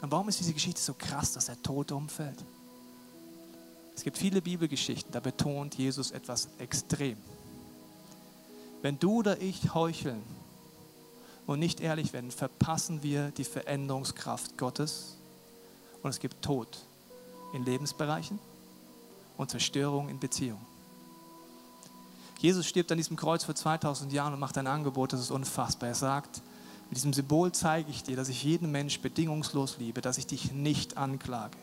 Und 0.01 0.11
warum 0.11 0.29
ist 0.29 0.41
diese 0.41 0.53
Geschichte 0.53 0.81
so 0.81 0.95
krass, 0.95 1.33
dass 1.33 1.49
er 1.49 1.63
tot 1.63 1.93
umfällt? 1.93 2.45
Es 3.97 4.03
gibt 4.03 4.19
viele 4.19 4.43
Bibelgeschichten, 4.43 5.13
da 5.13 5.21
betont 5.21 5.77
Jesus 5.77 6.11
etwas 6.11 6.49
extrem. 6.59 7.17
Wenn 8.83 8.99
du 8.99 9.19
oder 9.19 9.41
ich 9.41 9.73
heucheln 9.73 10.23
und 11.47 11.59
nicht 11.59 11.81
ehrlich 11.81 12.13
werden, 12.13 12.31
verpassen 12.31 13.03
wir 13.03 13.31
die 13.31 13.45
Veränderungskraft 13.45 14.59
Gottes 14.59 15.17
und 16.03 16.11
es 16.11 16.19
gibt 16.19 16.43
Tod 16.43 16.81
in 17.55 17.65
Lebensbereichen 17.65 18.39
und 19.37 19.51
Zerstörung 19.51 20.09
in 20.09 20.19
Beziehungen. 20.19 20.74
Jesus 22.45 22.67
stirbt 22.67 22.93
an 22.93 22.99
diesem 22.99 23.17
Kreuz 23.17 23.43
vor 23.43 23.55
2000 23.55 24.13
Jahren 24.13 24.35
und 24.35 24.39
macht 24.39 24.59
ein 24.59 24.67
Angebot, 24.67 25.15
das 25.15 25.21
ist 25.21 25.31
unfassbar. 25.31 25.89
Er 25.89 25.95
sagt, 25.95 26.43
mit 26.91 26.99
diesem 26.99 27.15
Symbol 27.15 27.53
zeige 27.53 27.91
ich 27.91 28.03
dir, 28.03 28.17
dass 28.17 28.29
ich 28.29 28.45
jeden 28.45 28.71
Mensch 28.71 29.01
bedingungslos 29.01 29.79
liebe, 29.79 30.03
dass 30.03 30.19
ich 30.19 30.27
dich 30.27 30.53
nicht 30.53 30.99
anklage. 30.99 31.57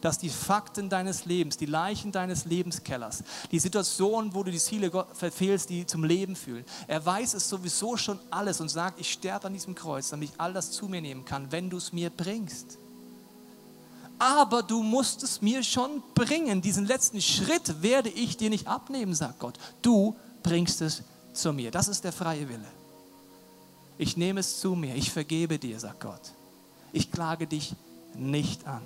Dass 0.00 0.18
die 0.18 0.28
Fakten 0.28 0.88
deines 0.88 1.24
Lebens, 1.24 1.56
die 1.56 1.66
Leichen 1.66 2.10
deines 2.10 2.46
Lebenskellers, 2.46 3.22
die 3.52 3.60
Situationen, 3.60 4.34
wo 4.34 4.42
du 4.42 4.50
die 4.50 4.58
Ziele 4.58 4.90
verfehlst, 5.12 5.70
die 5.70 5.86
zum 5.86 6.02
Leben 6.02 6.34
fühlen, 6.34 6.64
er 6.88 7.06
weiß 7.06 7.34
es 7.34 7.48
sowieso 7.48 7.96
schon 7.96 8.18
alles 8.28 8.60
und 8.60 8.70
sagt, 8.70 8.98
ich 8.98 9.12
sterbe 9.12 9.46
an 9.46 9.52
diesem 9.52 9.76
Kreuz, 9.76 10.10
damit 10.10 10.30
ich 10.30 10.40
all 10.40 10.52
das 10.52 10.72
zu 10.72 10.88
mir 10.88 11.00
nehmen 11.00 11.24
kann, 11.26 11.52
wenn 11.52 11.70
du 11.70 11.76
es 11.76 11.92
mir 11.92 12.10
bringst. 12.10 12.76
Aber 14.18 14.62
du 14.62 14.82
musst 14.82 15.22
es 15.22 15.40
mir 15.42 15.62
schon 15.62 16.02
bringen. 16.14 16.60
Diesen 16.60 16.86
letzten 16.86 17.20
Schritt 17.20 17.82
werde 17.82 18.08
ich 18.08 18.36
dir 18.36 18.50
nicht 18.50 18.66
abnehmen, 18.66 19.14
sagt 19.14 19.38
Gott. 19.38 19.58
Du 19.82 20.16
bringst 20.42 20.80
es 20.80 21.02
zu 21.32 21.52
mir. 21.52 21.70
Das 21.70 21.88
ist 21.88 22.04
der 22.04 22.12
freie 22.12 22.48
Wille. 22.48 22.66
Ich 23.96 24.16
nehme 24.16 24.40
es 24.40 24.60
zu 24.60 24.74
mir. 24.74 24.94
Ich 24.94 25.12
vergebe 25.12 25.58
dir, 25.58 25.78
sagt 25.78 26.00
Gott. 26.00 26.32
Ich 26.92 27.10
klage 27.12 27.46
dich 27.46 27.74
nicht 28.14 28.66
an. 28.66 28.82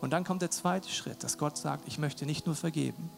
Und 0.00 0.10
dann 0.10 0.24
kommt 0.24 0.42
der 0.42 0.50
zweite 0.50 0.88
Schritt, 0.90 1.22
dass 1.22 1.38
Gott 1.38 1.56
sagt, 1.56 1.88
ich 1.88 1.98
möchte 1.98 2.26
nicht 2.26 2.44
nur 2.46 2.54
vergeben, 2.54 3.10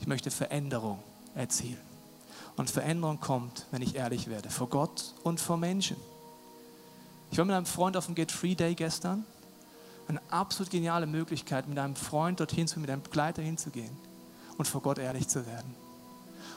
ich 0.00 0.06
möchte 0.08 0.32
Veränderung 0.32 0.98
erzielen. 1.34 1.78
Und 2.56 2.70
Veränderung 2.70 3.20
kommt, 3.20 3.66
wenn 3.70 3.82
ich 3.82 3.94
ehrlich 3.94 4.28
werde, 4.28 4.50
vor 4.50 4.68
Gott 4.68 5.14
und 5.22 5.40
vor 5.40 5.56
Menschen. 5.56 5.96
Ich 7.30 7.38
war 7.38 7.44
mit 7.44 7.54
einem 7.54 7.66
Freund 7.66 7.96
auf 7.96 8.06
dem 8.06 8.14
Get 8.14 8.32
Free 8.32 8.54
Day 8.54 8.74
gestern. 8.74 9.24
Eine 10.08 10.20
absolut 10.30 10.70
geniale 10.70 11.06
Möglichkeit, 11.06 11.68
mit 11.68 11.78
einem 11.78 11.96
Freund 11.96 12.40
dorthin 12.40 12.66
zu, 12.66 12.80
mit 12.80 12.90
einem 12.90 13.02
Begleiter 13.02 13.42
hinzugehen 13.42 13.96
und 14.58 14.66
vor 14.66 14.82
Gott 14.82 14.98
ehrlich 14.98 15.28
zu 15.28 15.46
werden. 15.46 15.74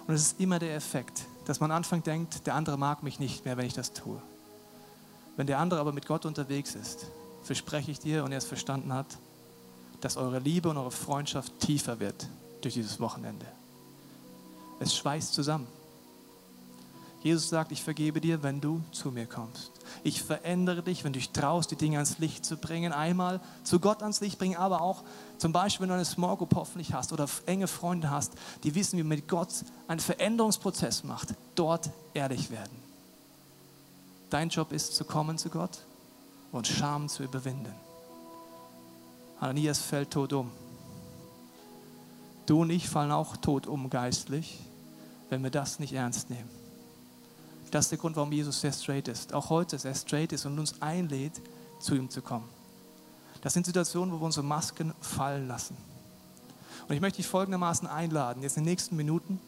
Und 0.07 0.13
es 0.13 0.21
ist 0.21 0.39
immer 0.39 0.59
der 0.59 0.75
Effekt, 0.75 1.25
dass 1.45 1.59
man 1.59 1.71
anfängt 1.71 2.07
denkt, 2.07 2.45
der 2.47 2.55
andere 2.55 2.77
mag 2.77 3.03
mich 3.03 3.19
nicht 3.19 3.45
mehr, 3.45 3.57
wenn 3.57 3.65
ich 3.65 3.73
das 3.73 3.93
tue. 3.93 4.21
Wenn 5.37 5.47
der 5.47 5.59
andere 5.59 5.79
aber 5.79 5.91
mit 5.91 6.07
Gott 6.07 6.25
unterwegs 6.25 6.75
ist, 6.75 7.07
verspreche 7.43 7.91
ich 7.91 7.99
dir 7.99 8.23
und 8.23 8.31
er 8.31 8.37
es 8.37 8.45
verstanden 8.45 8.93
hat, 8.93 9.17
dass 10.01 10.17
eure 10.17 10.39
Liebe 10.39 10.69
und 10.69 10.77
eure 10.77 10.91
Freundschaft 10.91 11.59
tiefer 11.59 11.99
wird 11.99 12.27
durch 12.61 12.73
dieses 12.73 12.99
Wochenende. 12.99 13.45
Es 14.79 14.95
schweißt 14.95 15.33
zusammen. 15.33 15.67
Jesus 17.23 17.49
sagt, 17.49 17.71
ich 17.71 17.83
vergebe 17.83 18.21
dir, 18.21 18.43
wenn 18.43 18.61
du 18.61 18.81
zu 18.91 19.11
mir 19.11 19.25
kommst. 19.25 19.71
Ich 20.03 20.21
verändere 20.21 20.83
dich, 20.83 21.03
wenn 21.03 21.13
du 21.13 21.19
dich 21.19 21.31
traust, 21.31 21.71
die 21.71 21.75
Dinge 21.75 21.97
ans 21.97 22.19
Licht 22.19 22.45
zu 22.45 22.57
bringen. 22.57 22.93
Einmal 22.93 23.39
zu 23.63 23.79
Gott 23.79 24.01
ans 24.01 24.21
Licht 24.21 24.37
bringen, 24.37 24.55
aber 24.55 24.81
auch 24.81 25.03
zum 25.37 25.51
Beispiel, 25.51 25.83
wenn 25.83 25.89
du 25.89 25.95
eine 25.95 26.05
Small 26.05 26.37
Group 26.37 26.55
hoffentlich 26.55 26.93
hast 26.93 27.13
oder 27.13 27.27
enge 27.45 27.67
Freunde 27.67 28.09
hast, 28.09 28.33
die 28.63 28.75
wissen, 28.75 28.97
wie 28.97 29.03
man 29.03 29.17
mit 29.17 29.27
Gott 29.27 29.49
einen 29.87 29.99
Veränderungsprozess 29.99 31.03
macht, 31.03 31.29
dort 31.55 31.89
ehrlich 32.13 32.51
werden. 32.51 32.83
Dein 34.29 34.49
Job 34.49 34.71
ist 34.71 34.95
zu 34.95 35.05
kommen 35.05 35.37
zu 35.37 35.49
Gott 35.49 35.79
und 36.51 36.67
Scham 36.67 37.09
zu 37.09 37.23
überwinden. 37.23 37.73
Ananias 39.39 39.79
fällt 39.79 40.11
tot 40.11 40.33
um. 40.33 40.51
Du 42.45 42.61
und 42.61 42.69
ich 42.69 42.87
fallen 42.87 43.11
auch 43.11 43.37
tot 43.37 43.67
um 43.67 43.89
geistlich, 43.89 44.59
wenn 45.29 45.43
wir 45.43 45.51
das 45.51 45.79
nicht 45.79 45.93
ernst 45.93 46.29
nehmen. 46.29 46.64
Das 47.71 47.85
ist 47.85 47.91
der 47.91 47.97
Grund, 47.97 48.15
warum 48.15 48.31
Jesus 48.31 48.61
sehr 48.61 48.71
straight 48.71 49.07
ist. 49.07 49.33
Auch 49.33 49.49
heute 49.49 49.77
sehr 49.77 49.95
straight 49.95 50.31
ist 50.31 50.45
und 50.45 50.57
uns 50.57 50.81
einlädt, 50.81 51.41
zu 51.79 51.95
ihm 51.95 52.09
zu 52.09 52.21
kommen. 52.21 52.47
Das 53.41 53.53
sind 53.53 53.65
Situationen, 53.65 54.13
wo 54.13 54.19
wir 54.19 54.25
unsere 54.25 54.45
Masken 54.45 54.93
fallen 55.01 55.47
lassen. 55.47 55.77
Und 56.87 56.95
ich 56.95 57.01
möchte 57.01 57.17
dich 57.17 57.27
folgendermaßen 57.27 57.87
einladen, 57.87 58.43
jetzt 58.43 58.57
in 58.57 58.63
den 58.63 58.71
nächsten 58.71 58.95
Minuten, 58.95 59.39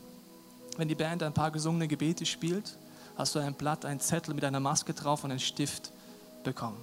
wenn 0.78 0.88
die 0.88 0.96
Band 0.96 1.24
ein 1.24 1.34
paar 1.34 1.52
gesungene 1.52 1.88
Gebete 1.88 2.26
spielt, 2.26 2.78
hast 3.16 3.36
du 3.36 3.40
ein 3.40 3.54
Blatt, 3.54 3.86
einen 3.86 4.00
Zettel 4.00 4.34
mit 4.34 4.44
einer 4.44 4.60
Maske 4.60 4.94
drauf 4.94 5.24
und 5.24 5.32
einen 5.32 5.40
Stift 5.40 5.92
bekommen. 6.44 6.78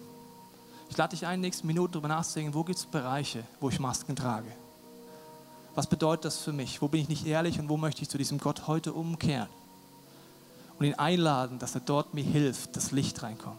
Ich 0.91 0.97
lade 0.97 1.11
dich 1.11 1.27
ein, 1.27 1.35
in 1.35 1.41
den 1.41 1.49
nächsten 1.49 1.67
Minuten 1.67 1.93
darüber 1.93 2.09
nachzudenken, 2.09 2.55
wo 2.55 2.65
gibt 2.65 2.79
es 2.79 2.87
Bereiche, 2.87 3.45
wo 3.61 3.69
ich 3.69 3.81
Masken 3.81 4.17
trage. 4.17 4.51
Was 5.75 5.87
bedeutet 5.89 6.27
das 6.27 6.39
für 6.39 6.53
mich? 6.53 6.81
Wo 6.83 6.89
bin 6.89 7.01
ich 7.01 7.09
nicht 7.09 7.27
ehrlich 7.27 7.59
und 7.59 7.69
wo 7.69 7.77
möchte 7.77 8.03
ich 8.03 8.09
zu 8.09 8.19
diesem 8.19 8.39
Gott 8.39 8.67
heute 8.67 8.93
umkehren? 8.93 9.49
Und 10.79 10.87
ihn 10.87 10.95
einladen, 10.95 11.59
dass 11.59 11.75
er 11.75 11.81
dort 11.81 12.15
mir 12.15 12.25
hilft, 12.25 12.77
dass 12.77 12.91
Licht 12.91 13.23
reinkommt. 13.23 13.59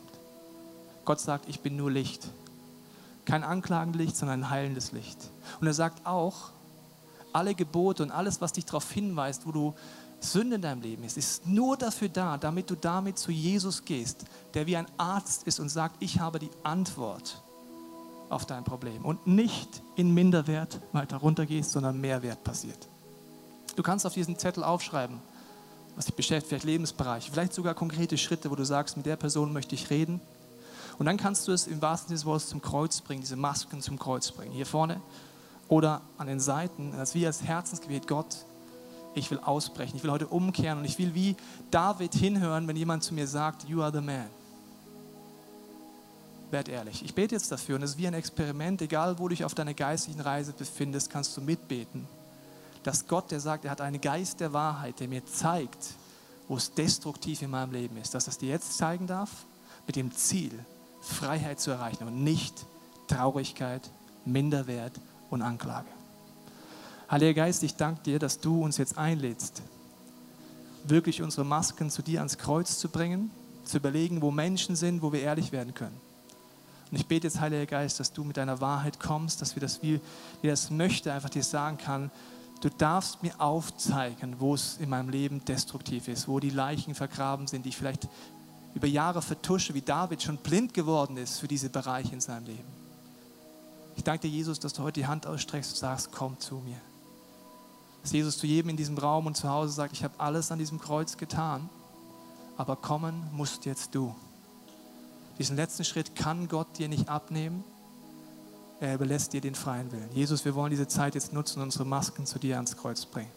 Gott 1.06 1.19
sagt, 1.19 1.47
ich 1.47 1.62
bin 1.62 1.75
nur 1.75 1.91
Licht. 1.91 2.28
Kein 3.25 3.43
anklagendes 3.43 4.01
Licht, 4.01 4.17
sondern 4.17 4.43
ein 4.43 4.49
heilendes 4.49 4.91
Licht. 4.91 5.17
Und 5.62 5.67
er 5.67 5.73
sagt 5.73 6.06
auch, 6.06 6.51
alle 7.32 7.56
Gebote 7.56 8.04
und 8.04 8.12
alles, 8.12 8.41
was 8.41 8.54
dich 8.54 8.65
darauf 8.65 8.91
hinweist, 8.91 9.45
wo 9.45 9.51
du 9.51 9.73
Sünde 10.19 10.56
in 10.56 10.62
deinem 10.62 10.82
Leben 10.82 11.04
ist, 11.04 11.17
ist 11.17 11.45
nur 11.45 11.78
dafür 11.78 12.10
da, 12.10 12.38
damit 12.38 12.69
du 12.69 12.75
damit 12.75 13.19
zu 13.19 13.32
Jesus 13.32 13.84
gehst, 13.86 14.25
der 14.54 14.65
wie 14.65 14.78
ein 14.78 14.88
Arzt 14.97 15.43
ist 15.43 15.60
und 15.60 15.69
sagt, 15.69 15.97
ich 15.99 16.19
habe 16.19 16.39
die 16.39 16.49
Antwort 16.63 17.41
auf 18.30 18.45
dein 18.45 18.63
Problem 18.63 19.06
und 19.06 19.28
nicht 19.28 19.82
in 19.95 20.13
Minderwert 20.13 20.80
weiter 20.93 21.17
runtergehst, 21.17 21.71
sondern 21.71 21.99
Mehrwert 22.01 22.43
passiert. 22.43 22.88
Du 23.75 23.84
kannst 23.84 24.06
auf 24.06 24.13
diesen 24.13 24.38
Zettel 24.38 24.63
aufschreiben, 24.63 25.19
was 25.95 26.05
dich 26.05 26.15
beschäftigt, 26.15 26.49
vielleicht 26.49 26.65
Lebensbereiche, 26.65 27.31
vielleicht 27.31 27.53
sogar 27.53 27.73
konkrete 27.73 28.17
Schritte, 28.17 28.51
wo 28.51 28.55
du 28.55 28.65
sagst, 28.65 28.97
mit 28.97 29.05
der 29.05 29.15
Person 29.15 29.53
möchte 29.53 29.75
ich 29.75 29.89
reden. 29.89 30.19
Und 30.97 31.05
dann 31.05 31.17
kannst 31.17 31.47
du 31.47 31.51
es 31.51 31.67
im 31.67 31.81
wahrsten 31.81 32.10
Sinne 32.10 32.17
des 32.17 32.25
Wortes 32.25 32.49
zum 32.49 32.62
Kreuz 32.62 33.01
bringen, 33.01 33.21
diese 33.21 33.36
Masken 33.36 33.81
zum 33.81 33.97
Kreuz 33.99 34.31
bringen. 34.31 34.51
Hier 34.51 34.65
vorne 34.65 35.01
oder 35.67 36.01
an 36.17 36.27
den 36.27 36.39
Seiten, 36.39 36.93
das 36.95 37.15
wie 37.15 37.25
als 37.25 37.43
Herzensgebet, 37.43 38.08
Gott, 38.08 38.45
ich 39.15 39.31
will 39.31 39.39
ausbrechen, 39.39 39.95
ich 39.95 40.03
will 40.03 40.12
heute 40.12 40.27
umkehren 40.27 40.79
und 40.79 40.86
ich 40.86 40.99
will 40.99 41.13
wie 41.15 41.36
David 41.71 42.13
hinhören, 42.13 42.67
wenn 42.67 42.75
jemand 42.75 43.03
zu 43.03 43.13
mir 43.13 43.27
sagt, 43.27 43.67
you 43.67 43.81
are 43.81 43.91
the 43.91 44.01
man. 44.01 44.27
Werd 46.51 46.69
ehrlich. 46.69 47.03
Ich 47.03 47.15
bete 47.15 47.36
jetzt 47.36 47.51
dafür 47.51 47.77
und 47.77 47.84
es 47.84 47.91
ist 47.91 47.97
wie 47.97 48.08
ein 48.08 48.13
Experiment, 48.13 48.81
egal 48.81 49.17
wo 49.17 49.23
du 49.23 49.29
dich 49.29 49.45
auf 49.45 49.55
deiner 49.55 49.73
geistlichen 49.73 50.21
Reise 50.21 50.53
befindest, 50.53 51.10
kannst 51.10 51.36
du 51.36 51.41
mitbeten 51.41 52.05
dass 52.86 53.08
Gott, 53.08 53.32
der 53.32 53.39
sagt, 53.39 53.65
er 53.65 53.71
hat 53.71 53.82
einen 53.82 54.00
Geist 54.00 54.39
der 54.39 54.54
Wahrheit, 54.54 55.00
der 55.00 55.08
mir 55.08 55.26
zeigt, 55.26 55.95
wo 56.48 56.56
es 56.56 56.71
destruktiv 56.71 57.41
in 57.41 57.50
meinem 57.50 57.71
Leben 57.71 57.98
ist, 57.98 58.13
dass 58.13 58.28
es 58.28 58.38
dir 58.38 58.50
jetzt 58.50 58.78
zeigen 58.78 59.08
darf, 59.08 59.32
mit 59.88 59.95
dem 59.95 60.12
Ziel, 60.12 60.52
Freiheit 61.02 61.60
zu 61.60 61.71
erreichen 61.71 62.06
und 62.06 62.24
nicht 62.24 62.54
Traurigkeit, 63.08 63.89
Minderwert 64.24 64.93
und 65.32 65.41
Anklage. 65.41 65.88
Heiliger 67.10 67.34
Geist, 67.34 67.63
ich 67.63 67.76
danke 67.76 68.04
dir, 68.04 68.19
dass 68.19 68.39
du 68.39 68.63
uns 68.63 68.78
jetzt 68.78 69.00
einlädst, 69.00 69.63
wirklich 70.84 71.24
unsere 71.24 71.43
Masken 71.45 71.89
zu 71.89 72.04
dir 72.04 72.19
ans 72.19 72.38
Kreuz 72.38 72.78
zu 72.78 72.89
bringen, 72.89 73.32
zu 73.63 73.78
überlegen, 73.78 74.21
wo 74.21 74.30
Menschen 74.30 74.76
sind, 74.76 75.02
wo 75.02 75.12
wir 75.12 75.21
ehrlich 75.21 75.52
werden 75.52 75.74
können. 75.74 76.00
Und 76.91 76.98
ich 76.98 77.08
bete 77.08 77.26
jetzt, 77.26 77.39
Heiliger 77.39 77.65
Geist, 77.65 78.00
dass 78.00 78.13
du 78.13 78.24
mit 78.24 78.38
deiner 78.38 78.62
Wahrheit 78.62 79.00
kommst, 79.00 79.41
dass 79.41 79.56
wir 79.56 79.62
das, 79.62 79.82
wie, 79.82 80.00
wie 80.43 80.48
das 80.50 80.69
möchte, 80.69 81.12
einfach 81.12 81.32
dir 81.32 81.43
sagen 81.43 81.80
kann, 81.80 82.12
du 82.61 82.69
darfst 82.69 83.23
mir 83.23 83.39
aufzeigen, 83.39 84.35
wo 84.39 84.55
es 84.55 84.77
in 84.77 84.89
meinem 84.89 85.09
Leben 85.09 85.43
destruktiv 85.45 86.07
ist, 86.07 86.27
wo 86.27 86.39
die 86.39 86.49
Leichen 86.49 86.95
vergraben 86.95 87.47
sind, 87.47 87.65
die 87.65 87.69
ich 87.69 87.77
vielleicht 87.77 88.07
über 88.73 88.87
Jahre 88.87 89.21
vertusche, 89.21 89.73
wie 89.73 89.81
David 89.81 90.21
schon 90.21 90.37
blind 90.37 90.73
geworden 90.73 91.17
ist 91.17 91.39
für 91.39 91.47
diese 91.47 91.69
Bereiche 91.69 92.13
in 92.13 92.21
seinem 92.21 92.45
Leben. 92.45 92.75
Ich 93.95 94.03
danke 94.03 94.27
dir, 94.27 94.33
Jesus, 94.33 94.59
dass 94.59 94.73
du 94.73 94.83
heute 94.83 94.99
die 94.99 95.07
Hand 95.07 95.25
ausstreckst 95.25 95.71
und 95.71 95.77
sagst, 95.77 96.11
komm 96.11 96.37
zu 96.39 96.55
mir. 96.55 96.79
Dass 98.01 98.11
Jesus 98.11 98.37
zu 98.37 98.45
jedem 98.45 98.69
in 98.69 98.77
diesem 98.77 98.97
Raum 98.97 99.25
und 99.25 99.37
zu 99.37 99.49
Hause 99.49 99.73
sagt, 99.73 99.93
ich 99.93 100.03
habe 100.03 100.13
alles 100.19 100.51
an 100.51 100.59
diesem 100.59 100.79
Kreuz 100.79 101.17
getan, 101.17 101.69
aber 102.57 102.75
kommen 102.75 103.29
musst 103.31 103.65
jetzt 103.65 103.95
du. 103.95 104.13
Diesen 105.39 105.55
letzten 105.55 105.83
Schritt 105.83 106.15
kann 106.15 106.47
Gott 106.47 106.77
dir 106.77 106.87
nicht 106.87 107.09
abnehmen, 107.09 107.63
er 108.79 108.95
überlässt 108.95 109.33
dir 109.33 109.41
den 109.41 109.55
freien 109.55 109.91
Willen. 109.91 110.09
Jesus, 110.13 110.45
wir 110.45 110.55
wollen 110.55 110.71
diese 110.71 110.88
Zeit 110.88 111.15
jetzt 111.15 111.33
nutzen 111.33 111.59
und 111.59 111.65
unsere 111.65 111.83
Masken 111.85 112.25
zu 112.25 112.39
dir 112.39 112.55
ans 112.55 112.77
Kreuz 112.77 113.05
bringen. 113.05 113.27